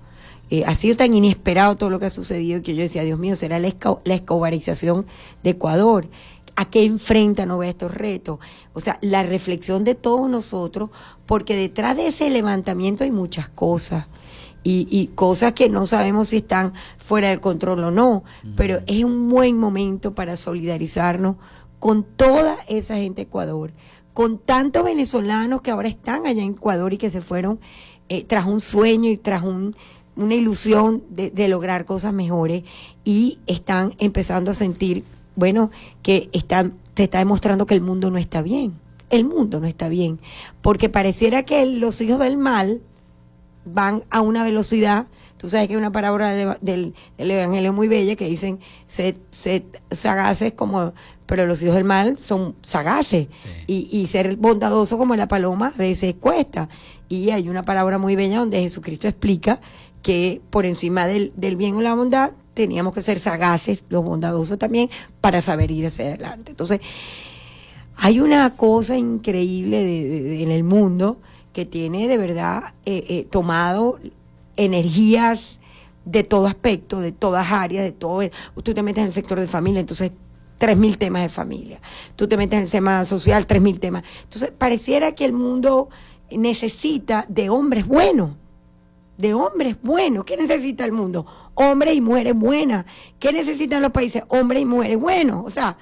[0.50, 3.36] Eh, ha sido tan inesperado todo lo que ha sucedido que yo decía, Dios mío,
[3.36, 5.06] será la, esco- la escobarización
[5.44, 6.08] de Ecuador.
[6.56, 8.40] ¿A qué enfrenta no estos retos?
[8.74, 10.90] O sea, la reflexión de todos nosotros,
[11.26, 14.06] porque detrás de ese levantamiento hay muchas cosas.
[14.68, 18.24] Y, y cosas que no sabemos si están fuera del control o no,
[18.58, 21.36] pero es un buen momento para solidarizarnos
[21.78, 23.74] con toda esa gente de Ecuador,
[24.14, 27.60] con tantos venezolanos que ahora están allá en Ecuador y que se fueron
[28.10, 29.76] eh, tras un sueño y tras un,
[30.16, 32.64] una ilusión de, de lograr cosas mejores
[33.04, 35.04] y están empezando a sentir,
[35.36, 35.70] bueno,
[36.02, 38.74] que están, se está demostrando que el mundo no está bien.
[39.12, 40.20] El mundo no está bien,
[40.64, 42.82] porque pareciera que los hijos del mal
[43.66, 45.08] van a una velocidad.
[45.38, 49.16] Tú sabes que hay una palabra del, del- del Evangelio muy bella que dicen, sed,
[49.32, 50.94] sed sagaces como,
[51.26, 53.28] pero los hijos del mal son sagaces.
[53.44, 53.50] Sí.
[53.68, 56.70] Y, y ser bondadoso como la paloma a veces cuesta.
[57.10, 59.60] Y hay una palabra muy bella donde Jesucristo explica
[60.02, 64.58] que por encima del, del bien o la bondad teníamos que ser sagaces, los bondadosos
[64.58, 64.90] también,
[65.20, 66.52] para saber ir hacia adelante.
[66.52, 66.80] Entonces,
[67.98, 71.18] hay una cosa increíble de- de- de- en el mundo
[71.56, 73.98] que tiene de verdad eh, eh, tomado
[74.58, 75.58] energías
[76.04, 78.30] de todo aspecto, de todas áreas, de todo.
[78.62, 80.12] Tú te metes en el sector de familia, entonces
[80.58, 81.80] tres mil temas de familia.
[82.18, 84.04] Tú te metes en el tema social, tres mil temas.
[84.24, 85.88] Entonces, pareciera que el mundo
[86.30, 88.32] necesita de hombres buenos,
[89.18, 90.26] de hombres buenos.
[90.26, 91.26] ¿Qué necesita el mundo?
[91.54, 92.86] Hombres y mujeres buenas.
[93.18, 94.24] ¿Qué necesitan los países?
[94.28, 95.46] Hombres y mujeres buenos.
[95.46, 95.78] O sea,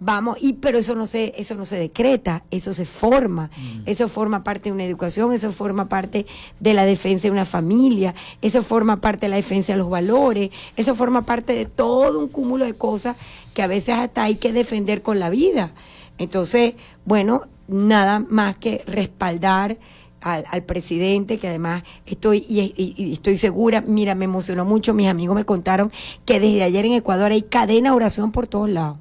[0.00, 3.50] vamos, y pero eso no se, eso no se decreta, eso se forma,
[3.86, 6.26] eso forma parte de una educación, eso forma parte
[6.60, 10.50] de la defensa de una familia, eso forma parte de la defensa de los valores,
[10.76, 13.16] eso forma parte de todo un cúmulo de cosas
[13.54, 15.72] que a veces hasta hay que defender con la vida.
[16.18, 16.74] Entonces,
[17.04, 19.78] bueno, nada más que respaldar
[20.20, 24.94] al, al presidente, que además estoy, y, y- y estoy segura, mira, me emocionó mucho,
[24.94, 25.92] mis amigos me contaron
[26.24, 28.98] que desde ayer en Ecuador hay cadena de oración por todos lados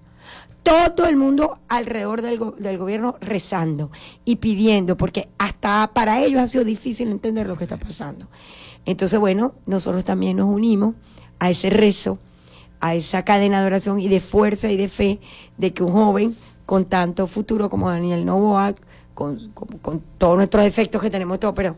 [0.95, 3.91] todo el mundo alrededor del, del gobierno rezando
[4.25, 8.27] y pidiendo, porque hasta para ellos ha sido difícil entender lo que está pasando.
[8.85, 10.95] Entonces, bueno, nosotros también nos unimos
[11.39, 12.19] a ese rezo,
[12.79, 15.19] a esa cadena de oración y de fuerza y de fe
[15.57, 18.75] de que un joven con tanto futuro como Daniel Novoa,
[19.13, 19.51] con,
[19.81, 21.75] con, todos nuestros defectos que tenemos todos, pero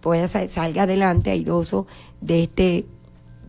[0.00, 1.86] pueda sa- salga adelante airoso
[2.20, 2.86] de este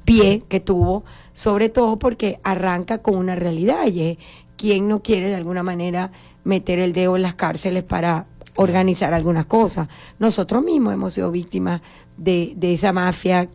[0.03, 4.18] pie que tuvo, sobre todo porque arranca con una realidad y es
[4.64, 6.09] quien no quiere de alguna manera
[6.45, 9.89] meter el dedo en las cárceles para organizar algunas cosas.
[10.20, 11.82] Nosotros mismos hemos sido víctimas
[12.16, 13.49] de, esa mafia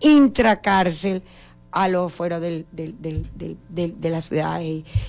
[0.00, 1.22] intracárcel
[1.70, 2.64] a lo fuera de
[4.00, 4.58] la ciudad.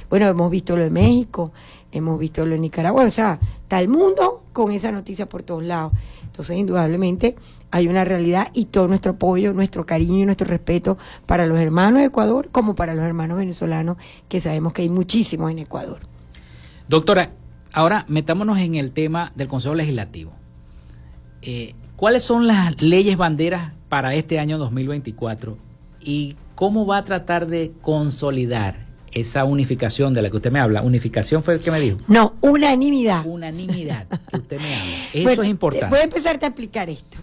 [0.10, 1.54] Bueno, hemos visto lo de México,
[1.90, 5.64] hemos visto lo de Nicaragua, o sea, está el mundo con esa noticia por todos
[5.64, 5.94] lados.
[6.36, 7.38] Entonces, indudablemente,
[7.72, 12.02] hay una realidad y todo nuestro apoyo, nuestro cariño y nuestro respeto para los hermanos
[12.02, 13.96] de Ecuador como para los hermanos venezolanos,
[14.28, 16.00] que sabemos que hay muchísimos en Ecuador.
[16.90, 17.32] Doctora,
[17.72, 20.34] ahora metámonos en el tema del Consejo Legislativo.
[21.42, 25.58] Eh, ¿Cuáles son las leyes banderas para este año 2024
[26.02, 28.85] y cómo va a tratar de consolidar
[29.16, 30.84] esa unificación de la que usted me habla?
[30.84, 31.98] Unificación fue el que me dijo.
[32.08, 33.26] No, unanimidad.
[33.26, 34.96] Unanimidad que usted me habla.
[35.14, 35.88] Eso Bueno, es importante.
[35.90, 37.18] Voy a empezarte a explicar esto.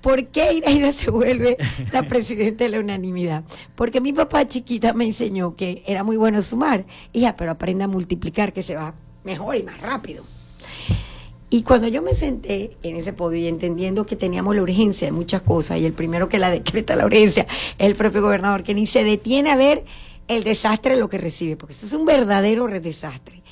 [0.00, 1.56] ¿Por qué Iraida se vuelve
[1.92, 3.44] la presidenta de la unanimidad?
[3.74, 6.84] Porque mi papá chiquita me enseñó que era muy bueno sumar.
[7.12, 10.24] Hija, pero aprenda a multiplicar, que se va mejor y más rápido.
[11.50, 15.12] Y cuando yo me senté en ese podio y entendiendo que teníamos la urgencia de
[15.12, 17.46] muchas cosas, y el primero que la decreta la urgencia
[17.78, 19.84] es el propio gobernador, que ni se detiene a ver
[20.28, 23.42] el desastre de lo que recibe, porque eso es un verdadero re- desastre.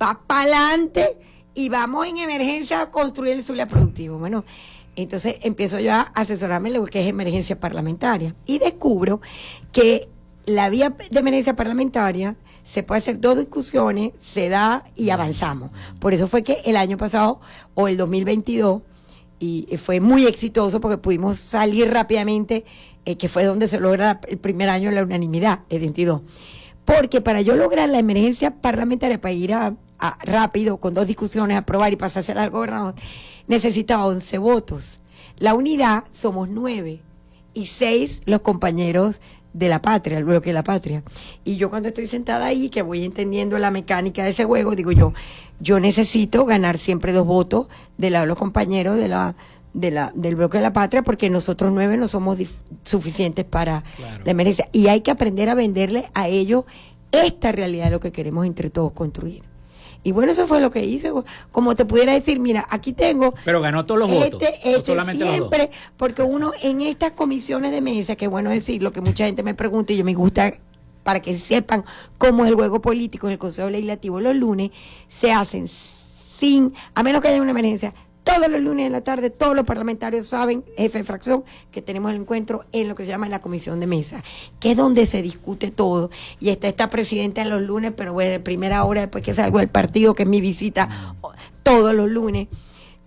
[0.00, 1.16] Va para adelante
[1.54, 4.18] y vamos en emergencia a construir el Zulia productivo.
[4.18, 4.44] Bueno,
[4.96, 9.20] entonces empiezo yo a asesorarme lo que es emergencia parlamentaria y descubro
[9.72, 10.08] que
[10.46, 15.70] la vía de emergencia parlamentaria se puede hacer dos discusiones, se da y avanzamos.
[15.98, 17.40] Por eso fue que el año pasado
[17.74, 18.82] o el 2022
[19.42, 22.64] y fue muy exitoso porque pudimos salir rápidamente,
[23.10, 26.20] eh, que fue donde se logra el primer año la unanimidad, el 22.
[26.84, 29.74] Porque para yo lograr la emergencia parlamentaria, para ir a,
[30.22, 32.94] rápido, con dos discusiones, aprobar y pasársela al gobernador,
[33.48, 35.00] necesitaba 11 votos.
[35.38, 37.00] La unidad somos nueve
[37.54, 39.20] y seis los compañeros
[39.52, 41.02] de la patria, el bloque de la patria.
[41.44, 44.92] Y yo cuando estoy sentada ahí, que voy entendiendo la mecánica de ese juego, digo
[44.92, 45.12] yo,
[45.58, 47.66] yo necesito ganar siempre dos votos
[47.98, 49.34] de la- los compañeros de la,
[49.72, 52.38] de la, del bloque de la patria, porque nosotros nueve no somos
[52.84, 54.24] suficientes para Claro.
[54.24, 54.68] la emergencia.
[54.72, 56.64] Y hay que aprender a venderle a ellos
[57.12, 59.42] esta realidad de lo que queremos entre todos construir.
[60.02, 61.12] Y bueno, eso fue lo que hice.
[61.52, 64.40] Como te pudiera decir, mira, aquí tengo Pero ganó todos los votos.
[64.42, 65.50] este, o este solamente los dos.
[65.50, 69.42] siempre, porque uno en estas comisiones de mesa, que es bueno decirlo, que mucha gente
[69.42, 70.54] me pregunta y yo me gusta
[71.02, 71.84] para que sepan
[72.16, 74.70] cómo es el juego político en el Consejo Legislativo los lunes,
[75.08, 75.66] se hacen
[76.38, 77.92] sin, a menos que haya una emergencia,
[78.24, 82.10] todos los lunes en la tarde, todos los parlamentarios saben, jefe de fracción, que tenemos
[82.12, 84.22] el encuentro en lo que se llama la comisión de mesa,
[84.58, 86.10] que es donde se discute todo.
[86.38, 89.58] Y está esta presidenta en los lunes, pero bueno, en primera hora, después que salgo
[89.58, 91.14] del partido, que es mi visita
[91.62, 92.48] todos los lunes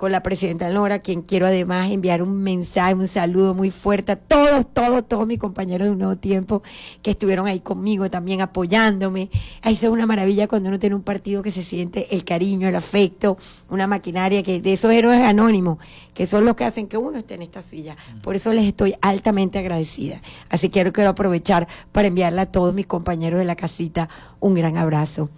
[0.04, 4.16] con la presidenta Nora, quien quiero además enviar un mensaje, un saludo muy fuerte a
[4.18, 6.62] todos, todos, todos mis compañeros de un nuevo tiempo
[7.02, 9.30] que estuvieron ahí conmigo también apoyándome.
[9.62, 12.76] Ahí es una maravilla cuando uno tiene un partido que se siente el cariño, el
[12.76, 13.38] afecto,
[13.70, 15.78] una maquinaria que de esos héroes anónimos,
[16.14, 17.96] que son los que hacen que uno esté en esta silla.
[18.22, 20.22] Por eso les estoy altamente agradecida.
[20.50, 24.10] Así que quiero, quiero aprovechar para enviarle a todos mis compañeros de la casita
[24.42, 25.30] un gran abrazo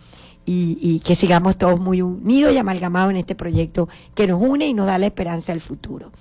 [0.45, 4.67] y, y que sigamos todos muy unidos y amalgamados en este proyecto que nos une
[4.67, 6.11] y nos da la esperanza al futuro.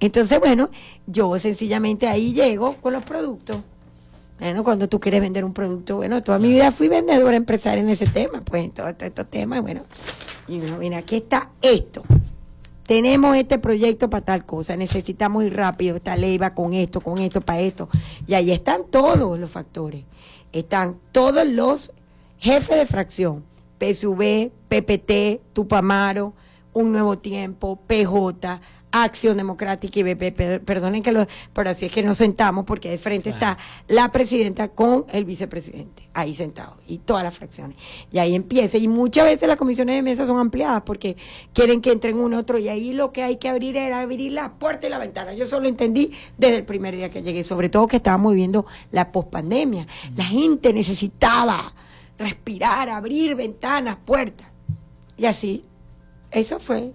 [0.00, 0.70] Entonces, bueno,
[1.06, 3.58] yo sencillamente ahí llego con los productos.
[4.38, 7.88] Bueno, cuando tú quieres vender un producto, bueno, toda mi vida fui vendedora empresaria en
[7.88, 9.82] ese tema, pues en todos estos temas, bueno,
[10.46, 12.04] y uno, mira, aquí está esto.
[12.86, 17.18] Tenemos este proyecto para tal cosa, necesitamos ir rápido, esta ley va con esto, con
[17.18, 17.88] esto, para esto.
[18.26, 20.04] Y ahí están todos los factores.
[20.52, 21.92] Están todos los
[22.38, 23.42] jefe de fracción,
[23.78, 26.34] PSV, PPT, Tupamaro,
[26.72, 28.60] Un Nuevo Tiempo, PJ,
[28.90, 30.60] Acción Democrática y BP.
[30.64, 33.52] Perdonen que lo, pero así es que nos sentamos porque de frente Claro.
[33.52, 37.76] está la presidenta con el vicepresidente, ahí sentados, y todas las fracciones.
[38.10, 38.78] Y ahí empieza.
[38.78, 41.16] Y muchas veces las comisiones de mesa son ampliadas porque
[41.52, 42.58] quieren que entren uno otro.
[42.58, 45.34] Y ahí lo que hay que abrir era abrir la puerta y la ventana.
[45.34, 49.12] Yo solo entendí desde el primer día que llegué, sobre todo que estábamos viviendo la
[49.12, 49.86] pospandemia.
[50.16, 51.74] La gente necesitaba
[52.18, 54.48] respirar, abrir ventanas, puertas.
[55.16, 55.64] Y así,
[56.30, 56.92] eso fue,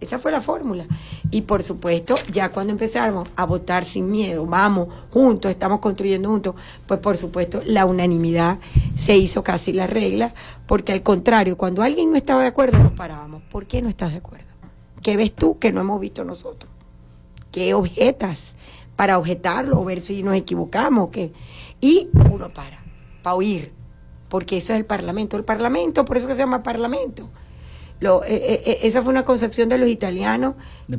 [0.00, 0.86] esa fue la fórmula.
[1.30, 6.54] Y por supuesto, ya cuando empezamos a votar sin miedo, vamos juntos, estamos construyendo juntos,
[6.86, 8.58] pues por supuesto la unanimidad
[8.96, 10.34] se hizo casi la regla,
[10.66, 13.42] porque al contrario, cuando alguien no estaba de acuerdo, nos parábamos.
[13.50, 14.44] ¿Por qué no estás de acuerdo?
[15.02, 16.70] ¿Qué ves tú que no hemos visto nosotros?
[17.52, 18.54] ¿Qué objetas?
[18.96, 21.10] Para objetarlo ver si nos equivocamos.
[21.10, 21.32] ¿qué?
[21.80, 22.82] Y uno para,
[23.22, 23.72] para oír,
[24.34, 25.36] porque eso es el Parlamento.
[25.36, 27.28] El Parlamento, por eso que se llama Parlamento.
[28.00, 30.56] Lo, eh, eh, eh, esa fue una concepción de los italianos.
[30.88, 30.96] De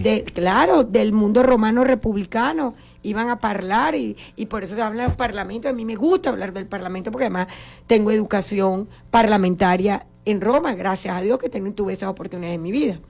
[0.00, 2.72] de- claro, del mundo romano republicano.
[3.02, 5.68] Iban a hablar y, y por eso se habla del Parlamento.
[5.68, 7.48] A mí me gusta hablar del Parlamento porque además
[7.86, 12.72] tengo educación parlamentaria en Roma, gracias a Dios que tengo, tuve esas oportunidades en mi
[12.72, 13.00] vida.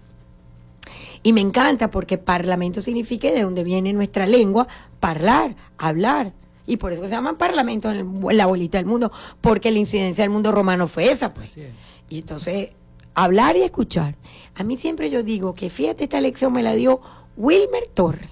[1.23, 4.67] Y me encanta porque parlamento significa de donde viene nuestra lengua,
[5.01, 6.33] hablar, hablar.
[6.69, 9.11] Y por eso se llaman parlamentos en, el- en la bolita del mundo,
[9.41, 11.57] porque la incidencia del mundo romano fue esa, pues.
[11.57, 11.71] Es.
[12.11, 12.71] Y entonces,
[13.15, 14.17] hablar y escuchar.
[14.55, 17.01] A mí siempre yo digo que fíjate, esta lección me la dio
[17.37, 18.31] Wilmer Torres,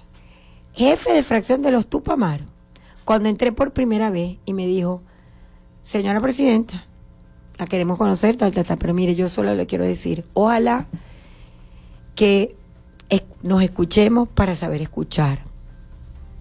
[0.73, 2.47] jefe de fracción de los Tupamaros,
[3.05, 5.01] cuando entré por primera vez y me dijo,
[5.83, 6.85] señora presidenta,
[7.57, 10.85] la queremos conocer, tal, tal, tal, pero mire, yo solo le quiero decir, ojalá
[12.15, 12.55] que
[13.41, 15.39] nos escuchemos para saber escuchar,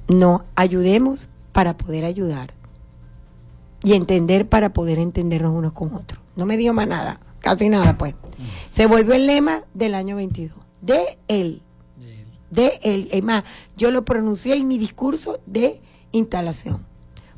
[0.09, 2.53] nos ayudemos para poder ayudar
[3.83, 6.21] y entender para poder entendernos unos con otros.
[6.37, 8.15] No me dio más nada, casi nada pues.
[8.75, 11.63] Se volvió el lema del año 22, de él,
[12.51, 13.09] de él.
[13.11, 13.43] Es más,
[13.75, 15.81] yo lo pronuncié en mi discurso de
[16.13, 16.85] instalación,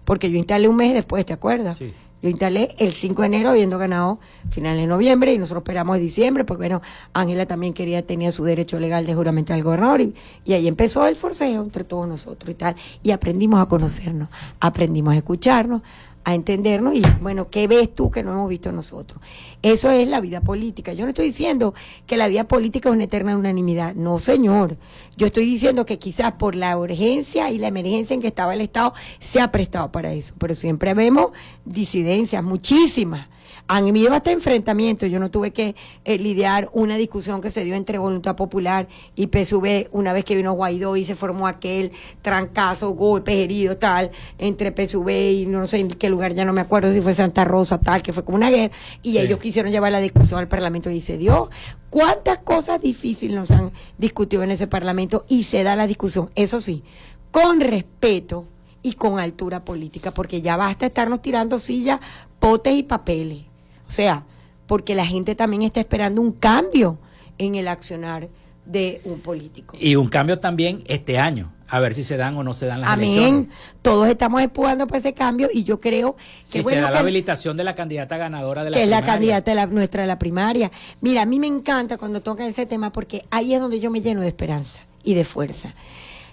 [0.04, 1.76] porque yo instalé un mes después, ¿te acuerdas?
[1.76, 1.94] Sí.
[2.20, 4.18] Yo instalé el 5 de enero habiendo ganado
[4.50, 8.42] finales de noviembre y nosotros esperamos de diciembre, porque bueno, Ángela también quería, tenía su
[8.42, 10.14] derecho legal de juramentar al gobernador y,
[10.44, 12.74] y ahí empezó el forcejeo entre todos nosotros y tal.
[13.02, 15.82] Y aprendimos a conocernos, aprendimos a escucharnos,
[16.28, 19.18] a entendernos y bueno, ¿qué ves tú que no hemos visto nosotros?
[19.62, 20.92] Eso es la vida política.
[20.92, 21.72] Yo no estoy diciendo
[22.06, 24.76] que la vida política es una eterna unanimidad, no señor.
[25.16, 28.60] Yo estoy diciendo que quizás por la urgencia y la emergencia en que estaba el
[28.60, 31.30] Estado se ha prestado para eso, pero siempre vemos
[31.64, 33.26] disidencias, muchísimas.
[33.70, 35.10] Han habido hasta enfrentamientos.
[35.10, 39.26] Yo no tuve que eh, lidiar una discusión que se dio entre Voluntad Popular y
[39.26, 41.92] PSV una vez que vino Guaidó y se formó aquel
[42.22, 46.62] trancazo, golpes, heridos, tal, entre PSV y no sé en qué lugar, ya no me
[46.62, 48.74] acuerdo si fue Santa Rosa, tal, que fue como una guerra.
[49.02, 49.18] Y Sí.
[49.18, 51.50] ellos quisieron llevar la discusión al Parlamento y se dio.
[51.90, 56.30] ¿Cuántas cosas difíciles nos han discutido en ese Parlamento y se da la discusión?
[56.36, 56.82] Eso sí,
[57.30, 58.46] con respeto
[58.82, 62.00] y con altura política, porque ya basta estarnos tirando sillas,
[62.38, 63.47] potes y papeles.
[63.88, 64.24] O sea,
[64.66, 66.98] porque la gente también está esperando un cambio
[67.38, 68.28] en el accionar
[68.66, 69.76] de un político.
[69.80, 72.82] Y un cambio también este año, a ver si se dan o no se dan
[72.82, 73.08] las Amén.
[73.10, 73.48] elecciones.
[73.80, 76.96] Todos estamos empujando por ese cambio y yo creo que Si bueno se da la
[76.96, 80.02] que- habilitación de la candidata ganadora de la que es la candidata de la, nuestra
[80.02, 80.70] de la primaria.
[81.00, 84.02] Mira, a mí me encanta cuando tocan ese tema porque ahí es donde yo me
[84.02, 85.74] lleno de esperanza y de fuerza.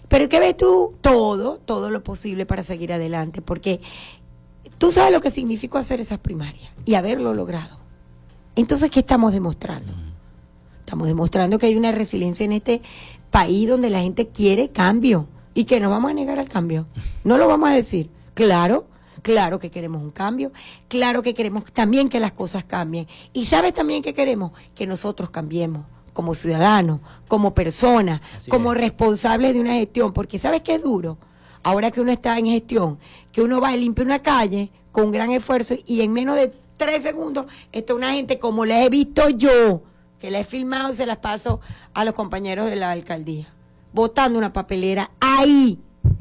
[0.09, 0.93] Pero ¿qué ves tú?
[1.01, 3.79] Todo, todo lo posible para seguir adelante, porque
[4.77, 7.77] tú sabes lo que significó hacer esas primarias y haberlo logrado.
[8.55, 9.91] Entonces, ¿qué estamos demostrando?
[10.79, 12.81] Estamos demostrando que hay una resiliencia en este
[13.31, 16.85] país donde la gente quiere cambio y que no vamos a negar al cambio.
[17.23, 18.09] No lo vamos a decir.
[18.33, 18.85] Claro,
[19.21, 20.51] claro que queremos un cambio,
[20.87, 23.07] claro que queremos también que las cosas cambien.
[23.33, 28.79] Y sabes también que queremos que nosotros cambiemos como ciudadanos, como personas, Así como es.
[28.79, 31.17] responsables de una gestión, porque sabes que es duro.
[31.65, 32.99] Ahora que uno está en gestión,
[33.31, 37.01] que uno va y limpia una calle con gran esfuerzo y en menos de tres
[37.01, 39.81] segundos está una gente como la he visto yo,
[40.19, 41.59] que la he filmado y se las paso
[41.95, 43.47] a los compañeros de la alcaldía,
[43.93, 45.79] botando una papelera ahí,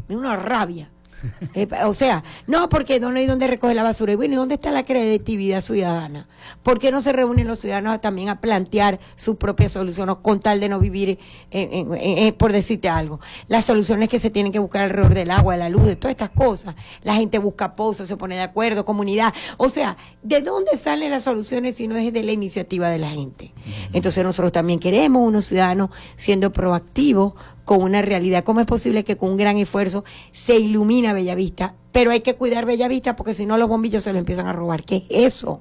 [0.09, 0.89] de una rabia.
[1.55, 4.13] Eh, o sea, no, porque no hay donde recoger la basura.
[4.13, 6.27] Y bueno, ¿y dónde está la creatividad ciudadana?
[6.63, 10.41] ¿Por qué no se reúnen los ciudadanos a- también a plantear sus propias soluciones con
[10.41, 11.19] tal de no vivir,
[11.51, 13.21] en- en- en- en- por decirte algo?
[13.49, 16.13] Las soluciones que se tienen que buscar alrededor del agua, de la luz, de todas
[16.13, 16.75] estas cosas.
[17.03, 19.33] La gente busca pozos, se pone de acuerdo, comunidad.
[19.57, 23.11] O sea, ¿de dónde salen las soluciones si no es de la iniciativa de la
[23.11, 23.53] gente?
[23.93, 27.35] Entonces nosotros también queremos unos ciudadanos siendo proactivos
[27.65, 28.45] con una realidad.
[28.45, 31.75] ¿Cómo es posible que con un gran esfuerzo se ilumina Bellavista?
[31.93, 34.85] Pero hay que cuidar Bellavista porque si no los bombillos se lo empiezan a robar.
[34.85, 35.61] ¿Qué es eso?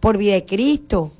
[0.00, 1.10] Por vida de Cristo.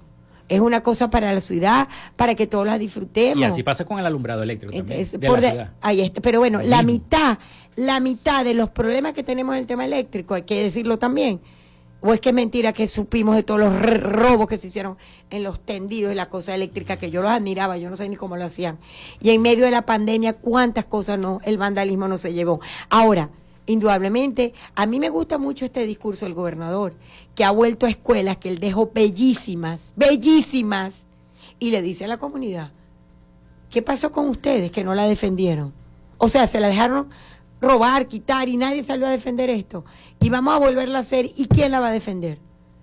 [0.49, 3.41] Es una cosa para la ciudad, para que todos la disfrutemos.
[3.41, 5.01] Y así pasa con el alumbrado eléctrico también.
[5.01, 5.71] Es- de por la de- ciudad.
[5.83, 6.21] ahí está.
[6.21, 6.93] Pero bueno, Lo la mismo.
[7.05, 7.39] mitad,
[7.75, 11.41] la mitad de los problemas que tenemos en el tema eléctrico, hay que decirlo también.
[12.07, 14.97] O es que es mentira que supimos de todos los robos que se hicieron
[15.29, 18.17] en los tendidos de la cosa eléctrica, que yo los admiraba, yo no sé ni
[18.17, 18.79] cómo lo hacían.
[19.21, 22.61] Y en medio de la pandemia, cuántas cosas no, el vandalismo no se llevó.
[22.91, 23.31] Ahora,
[23.67, 26.95] indudablemente, a mí me gusta mucho este discurso del gobernador,
[27.35, 30.95] que ha vuelto a escuelas que él dejó bellísimas, bellísimas,
[31.59, 32.71] y le dice a la comunidad,
[33.71, 35.73] ¿Qué pasó con ustedes que no la defendieron?
[36.19, 37.09] O sea, se la dejaron
[37.61, 39.85] robar, quitar y nadie salió a defender esto.
[40.21, 42.39] Y vamos a volverla a hacer y ¿quién la va a defender?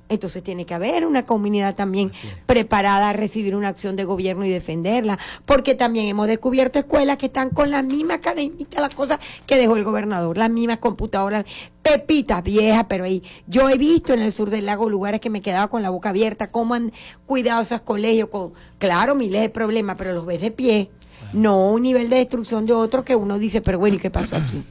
[0.09, 2.11] Entonces tiene que haber una comunidad también
[2.45, 7.27] preparada a recibir una acción de gobierno y defenderla, porque también hemos descubierto escuelas que
[7.27, 11.45] están con las mismas carenitas, las cosas que dejó el gobernador, las mismas computadoras,
[11.81, 15.41] pepitas viejas, pero ahí yo he visto en el sur del lago lugares que me
[15.41, 16.91] quedaba con la boca abierta, cómo han
[17.25, 20.91] cuidado esos colegios, con, claro, miles de problemas, pero los ves de pie,
[21.33, 24.37] no un nivel de destrucción de otros que uno dice, pero bueno, ¿y qué pasó
[24.37, 24.63] aquí?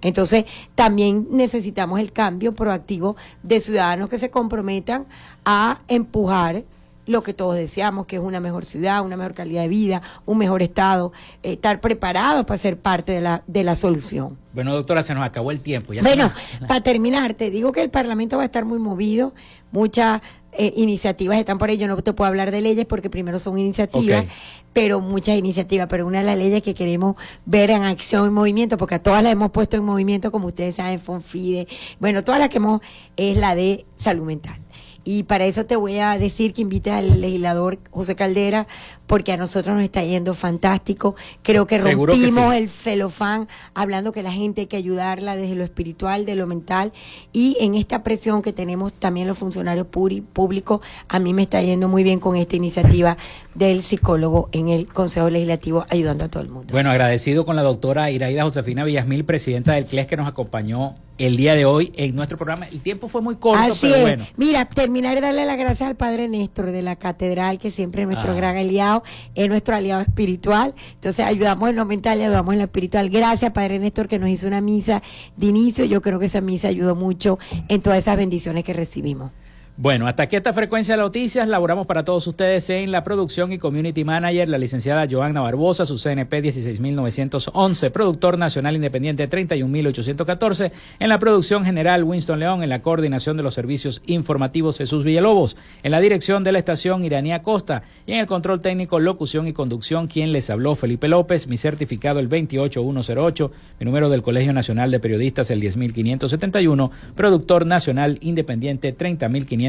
[0.00, 0.44] Entonces,
[0.74, 5.06] también necesitamos el cambio proactivo de ciudadanos que se comprometan
[5.44, 6.64] a empujar
[7.06, 10.38] lo que todos deseamos, que es una mejor ciudad, una mejor calidad de vida, un
[10.38, 11.12] mejor estado,
[11.42, 14.36] eh, estar preparados para ser parte de la, de la solución.
[14.52, 15.92] Bueno, doctora, se nos acabó el tiempo.
[15.92, 16.32] Ya Bueno,
[16.66, 19.34] para terminar, te digo que el Parlamento va a estar muy movido,
[19.70, 20.20] muchas
[20.58, 23.58] eh, iniciativas están por ahí, yo no te puedo hablar de leyes porque primero son
[23.58, 24.26] iniciativas,
[24.72, 28.76] pero muchas iniciativas, pero una de las leyes que queremos ver en acción, en movimiento,
[28.76, 31.66] porque a todas las hemos puesto en movimiento, como ustedes saben, Fonfide,
[31.98, 32.80] bueno, todas las que hemos,
[33.16, 34.65] es la de salud mental.
[35.06, 38.66] Y para eso te voy a decir que invite al legislador José Caldera,
[39.06, 41.14] porque a nosotros nos está yendo fantástico.
[41.44, 42.58] Creo que rompimos sí.
[42.58, 46.92] el celofán, hablando que la gente hay que ayudarla desde lo espiritual, de lo mental,
[47.32, 51.86] y en esta presión que tenemos también los funcionarios públicos, a mí me está yendo
[51.86, 53.16] muy bien con esta iniciativa
[53.54, 56.72] del psicólogo en el Consejo Legislativo, ayudando a todo el mundo.
[56.72, 61.36] Bueno, agradecido con la doctora Iraida Josefina Villasmil, presidenta del CLES, que nos acompañó el
[61.36, 62.66] día de hoy en nuestro programa.
[62.66, 64.02] El tiempo fue muy corto, Así pero es.
[64.02, 64.26] bueno.
[64.36, 68.08] Mira, terminar y darle las gracias al Padre Néstor de la Catedral, que siempre es
[68.08, 68.34] nuestro Ah.
[68.36, 69.02] gran aliado,
[69.34, 70.74] es nuestro aliado espiritual.
[70.94, 73.08] Entonces ayudamos en lo mental y ayudamos en lo espiritual.
[73.10, 75.02] Gracias, Padre Néstor, que nos hizo una misa
[75.36, 75.84] de inicio.
[75.84, 77.38] Yo creo que esa misa ayudó mucho
[77.68, 79.30] en todas esas bendiciones que recibimos.
[79.78, 81.46] Bueno, hasta aquí esta frecuencia de noticias.
[81.46, 85.98] Laboramos para todos ustedes en la producción y community manager, la licenciada Joanna Barbosa, su
[85.98, 93.36] CNP 16911, productor nacional independiente 31814, en la producción general Winston León, en la coordinación
[93.36, 98.12] de los servicios informativos Jesús Villalobos, en la dirección de la estación Iranía Costa y
[98.12, 102.28] en el control técnico, locución y conducción, quien les habló Felipe López, mi certificado el
[102.28, 108.92] 28108, mi número del Colegio Nacional de Periodistas el 10571, productor nacional independiente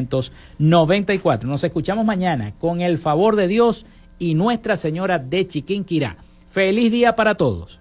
[0.06, 1.43] 30594.
[1.43, 3.86] Nos escuchamos mañana con el favor de Dios
[4.20, 6.18] y Nuestra Señora de Chiquinquirá.
[6.50, 7.80] Feliz día para todos.